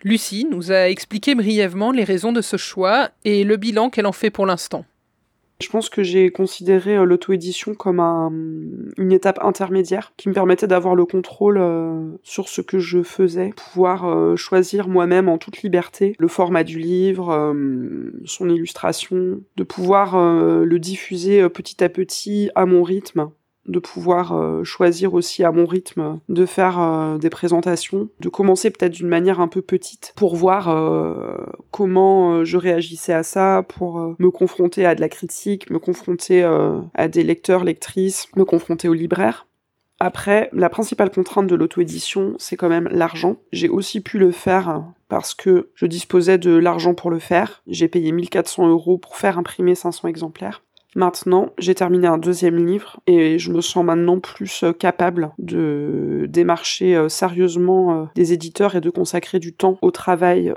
Lucie 0.03 0.45
nous 0.51 0.71
a 0.71 0.89
expliqué 0.89 1.33
brièvement 1.33 1.91
les 1.91 2.03
raisons 2.03 2.31
de 2.31 2.41
ce 2.41 2.55
choix 2.55 3.09
et 3.25 3.43
le 3.43 3.57
bilan 3.57 3.89
qu'elle 3.89 4.05
en 4.05 4.11
fait 4.11 4.29
pour 4.29 4.45
l'instant. 4.45 4.85
Je 5.61 5.67
pense 5.67 5.89
que 5.89 6.03
j'ai 6.03 6.29
considéré 6.31 6.95
euh, 6.95 7.03
l'auto-édition 7.03 7.73
comme 7.75 7.99
un, 7.99 8.31
une 8.97 9.11
étape 9.11 9.39
intermédiaire 9.41 10.13
qui 10.15 10.29
me 10.29 10.33
permettait 10.33 10.67
d'avoir 10.67 10.95
le 10.95 11.05
contrôle 11.05 11.57
euh, 11.59 12.11
sur 12.23 12.47
ce 12.47 12.61
que 12.61 12.79
je 12.79 13.03
faisais, 13.03 13.51
pouvoir 13.55 14.05
euh, 14.05 14.37
choisir 14.37 14.87
moi-même 14.87 15.27
en 15.27 15.37
toute 15.37 15.61
liberté 15.61 16.15
le 16.17 16.27
format 16.29 16.63
du 16.63 16.79
livre, 16.79 17.53
son 18.25 18.49
illustration, 18.49 19.41
de 19.55 19.63
pouvoir 19.63 20.17
le 20.17 20.79
diffuser 20.79 21.47
petit 21.49 21.83
à 21.83 21.89
petit 21.89 22.49
à 22.55 22.65
mon 22.65 22.83
rythme 22.83 23.29
de 23.69 23.79
pouvoir 23.79 24.33
euh, 24.33 24.63
choisir 24.63 25.13
aussi 25.13 25.43
à 25.43 25.51
mon 25.51 25.65
rythme 25.65 26.19
de 26.27 26.45
faire 26.45 26.79
euh, 26.79 27.17
des 27.17 27.29
présentations, 27.29 28.09
de 28.19 28.29
commencer 28.29 28.71
peut-être 28.71 28.93
d'une 28.93 29.07
manière 29.07 29.39
un 29.39 29.47
peu 29.47 29.61
petite 29.61 30.13
pour 30.15 30.35
voir 30.35 30.69
euh, 30.69 31.37
comment 31.71 32.43
je 32.43 32.57
réagissais 32.57 33.13
à 33.13 33.23
ça, 33.23 33.63
pour 33.67 34.15
me 34.17 34.29
confronter 34.31 34.85
à 34.85 34.95
de 34.95 35.01
la 35.01 35.09
critique, 35.09 35.69
me 35.69 35.79
confronter 35.79 36.43
à 36.93 37.07
des 37.07 37.23
lecteurs, 37.23 37.63
lectrices, 37.63 38.27
me 38.35 38.43
confronter 38.43 38.89
aux 38.89 38.93
libraires. 38.93 39.45
Après, 39.99 40.49
la 40.53 40.69
principale 40.69 41.11
contrainte 41.11 41.47
de 41.47 41.55
l'auto-édition, 41.55 42.35
c'est 42.37 42.55
quand 42.55 42.69
même 42.69 42.87
l'argent. 42.89 43.35
J'ai 43.51 43.67
aussi 43.67 43.99
pu 43.99 44.17
le 44.17 44.31
faire 44.31 44.83
parce 45.09 45.33
que 45.33 45.69
je 45.75 45.85
disposais 45.85 46.37
de 46.37 46.55
l'argent 46.55 46.93
pour 46.93 47.11
le 47.11 47.19
faire. 47.19 47.61
J'ai 47.67 47.89
payé 47.89 48.11
1400 48.13 48.69
euros 48.69 48.97
pour 48.97 49.17
faire 49.17 49.37
imprimer 49.37 49.75
500 49.75 50.07
exemplaires. 50.07 50.63
Maintenant, 50.95 51.53
j'ai 51.59 51.75
terminé 51.75 52.07
un 52.07 52.17
deuxième 52.17 52.65
livre 52.65 52.99
et 53.05 53.37
je 53.37 53.51
me 53.51 53.61
sens 53.61 53.85
maintenant 53.85 54.19
plus 54.19 54.63
euh, 54.63 54.73
capable 54.73 55.31
de 55.37 56.25
démarcher 56.29 56.95
euh, 56.95 57.09
sérieusement 57.09 57.93
euh, 57.93 58.05
des 58.15 58.33
éditeurs 58.33 58.75
et 58.75 58.81
de 58.81 58.89
consacrer 58.89 59.37
du 59.37 59.53
temps 59.53 59.77
au 59.81 59.91
travail 59.91 60.53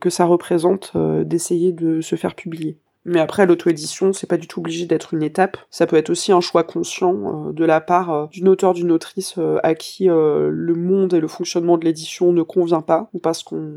que 0.00 0.10
ça 0.10 0.24
représente 0.24 0.96
d'essayer 0.96 1.72
de 1.72 2.00
se 2.00 2.16
faire 2.16 2.34
publier. 2.34 2.76
Mais 3.04 3.20
après, 3.20 3.46
l'auto-édition, 3.46 4.12
c'est 4.12 4.28
pas 4.28 4.36
du 4.36 4.46
tout 4.46 4.60
obligé 4.60 4.86
d'être 4.86 5.14
une 5.14 5.22
étape. 5.22 5.56
Ça 5.70 5.86
peut 5.86 5.96
être 5.96 6.10
aussi 6.10 6.32
un 6.32 6.40
choix 6.40 6.62
conscient 6.62 7.50
de 7.50 7.64
la 7.64 7.80
part 7.80 8.28
d'une 8.28 8.48
auteur, 8.48 8.74
d'une 8.74 8.92
autrice 8.92 9.38
à 9.62 9.74
qui 9.74 10.06
le 10.06 10.74
monde 10.74 11.14
et 11.14 11.20
le 11.20 11.28
fonctionnement 11.28 11.78
de 11.78 11.84
l'édition 11.84 12.32
ne 12.32 12.42
convient 12.42 12.82
pas, 12.82 13.08
ou 13.12 13.18
parce 13.18 13.42
qu'on, 13.42 13.72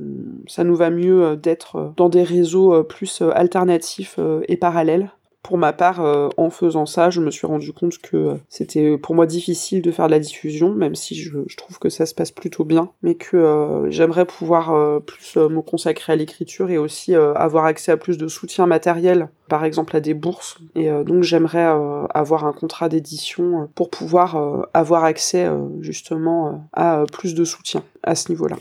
ça 0.48 0.64
nous 0.64 0.76
va 0.76 0.90
mieux 0.90 1.36
d'être 1.36 1.94
dans 1.98 2.10
des 2.10 2.24
réseaux 2.24 2.84
plus 2.84 3.22
alternatifs 3.22 4.20
et 4.48 4.58
parallèles 4.58 5.12
pour 5.46 5.60
ma 5.60 5.74
part, 5.74 6.02
euh, 6.02 6.30
en 6.38 6.50
faisant 6.50 6.88
ça, 6.88 7.12
je 7.12 7.22
me 7.22 7.30
suis 7.30 7.46
rendu 7.46 7.72
compte 7.72 8.00
que 8.00 8.18
euh, 8.18 8.34
c'était 8.50 8.98
pour 8.98 9.14
moi 9.14 9.28
difficile 9.28 9.84
de 9.84 9.92
faire 9.92 10.08
de 10.08 10.12
la 10.12 10.18
diffusion, 10.18 10.74
même 10.74 10.96
si 10.96 11.14
je, 11.14 11.38
trouve 11.56 11.78
que 11.78 11.90
ça 11.90 12.08
se 12.08 12.16
passe 12.16 12.32
plutôt 12.32 12.64
bien, 12.64 12.90
mais 13.04 13.14
que 13.14 13.38
euh, 13.38 13.92
j'aimerais 13.92 14.26
pouvoir 14.26 14.74
plus 15.02 15.38
me 15.38 15.62
consacrer 15.62 16.14
à 16.14 16.16
l'écriture 16.16 16.72
et 16.72 16.80
aussi 16.80 17.14
avoir 17.14 17.66
accès 17.66 17.92
à 17.92 17.98
plus 17.98 18.18
de 18.18 18.28
soutien 18.28 18.66
matériel, 18.66 19.30
par 19.48 19.64
exemple 19.66 19.96
à 19.96 20.00
des 20.00 20.16
bourses. 20.16 20.58
Et 20.74 20.90
donc 21.04 21.22
j'aimerais 21.22 21.66
avoir 22.14 22.46
un 22.46 22.54
contrat 22.54 22.90
d'édition 22.90 23.70
pour 23.76 23.90
pouvoir 23.90 24.68
avoir 24.74 25.04
accès 25.04 25.48
justement 25.82 26.68
à 26.74 27.04
plus 27.12 27.36
de 27.36 27.46
soutien 27.46 27.84
à 28.04 28.16
ce 28.16 28.30
niveau-là. 28.30 28.58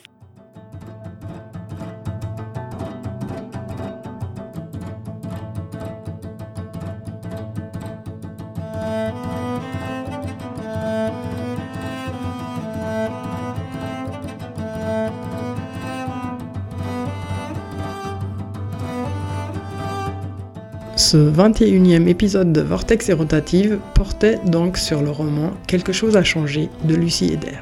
Ce 21.04 21.18
21e 21.18 22.08
épisode 22.08 22.50
de 22.54 22.62
Vortex 22.62 23.10
et 23.10 23.12
Rotative 23.12 23.78
portait 23.94 24.40
donc 24.46 24.78
sur 24.78 25.02
le 25.02 25.10
roman 25.10 25.50
Quelque 25.66 25.92
chose 25.92 26.16
a 26.16 26.24
changé 26.24 26.70
de 26.84 26.94
Lucie 26.94 27.30
Eder. 27.30 27.58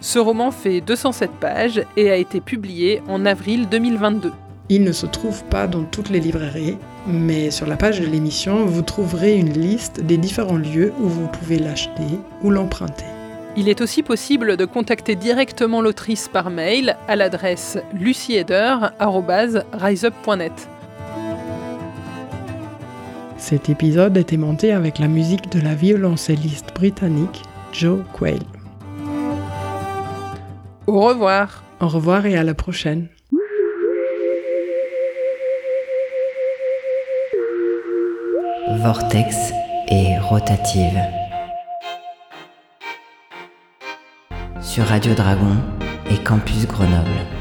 Ce 0.00 0.18
roman 0.18 0.50
fait 0.50 0.80
207 0.80 1.30
pages 1.40 1.84
et 1.96 2.10
a 2.10 2.16
été 2.16 2.40
publié 2.40 3.00
en 3.06 3.24
avril 3.24 3.68
2022. 3.68 4.32
Il 4.68 4.82
ne 4.82 4.90
se 4.90 5.06
trouve 5.06 5.44
pas 5.44 5.68
dans 5.68 5.84
toutes 5.84 6.10
les 6.10 6.18
librairies, 6.18 6.76
mais 7.06 7.52
sur 7.52 7.68
la 7.68 7.76
page 7.76 8.00
de 8.00 8.06
l'émission, 8.06 8.66
vous 8.66 8.82
trouverez 8.82 9.36
une 9.36 9.52
liste 9.52 10.00
des 10.00 10.16
différents 10.16 10.58
lieux 10.58 10.92
où 11.00 11.06
vous 11.06 11.28
pouvez 11.28 11.60
l'acheter 11.60 12.18
ou 12.42 12.50
l'emprunter. 12.50 13.09
Il 13.56 13.68
est 13.68 13.80
aussi 13.80 14.02
possible 14.02 14.56
de 14.56 14.64
contacter 14.64 15.14
directement 15.16 15.82
l'autrice 15.82 16.28
par 16.28 16.50
mail 16.50 16.96
à 17.08 17.16
l'adresse 17.16 17.78
lucieder.riseup.net. 17.92 20.68
Cet 23.36 23.68
épisode 23.68 24.16
est 24.16 24.36
monté 24.36 24.72
avec 24.72 24.98
la 24.98 25.08
musique 25.08 25.50
de 25.50 25.60
la 25.60 25.74
violoncelliste 25.74 26.72
britannique 26.74 27.42
Joe 27.72 28.00
Quayle. 28.16 28.44
Au 30.86 31.00
revoir. 31.00 31.64
Au 31.80 31.88
revoir 31.88 32.26
et 32.26 32.36
à 32.36 32.44
la 32.44 32.54
prochaine. 32.54 33.08
Vortex 38.82 39.52
et 39.88 40.16
rotative. 40.18 41.19
Sur 44.70 44.86
Radio 44.86 45.14
Dragon 45.14 45.56
et 46.12 46.16
Campus 46.18 46.64
Grenoble. 46.64 47.39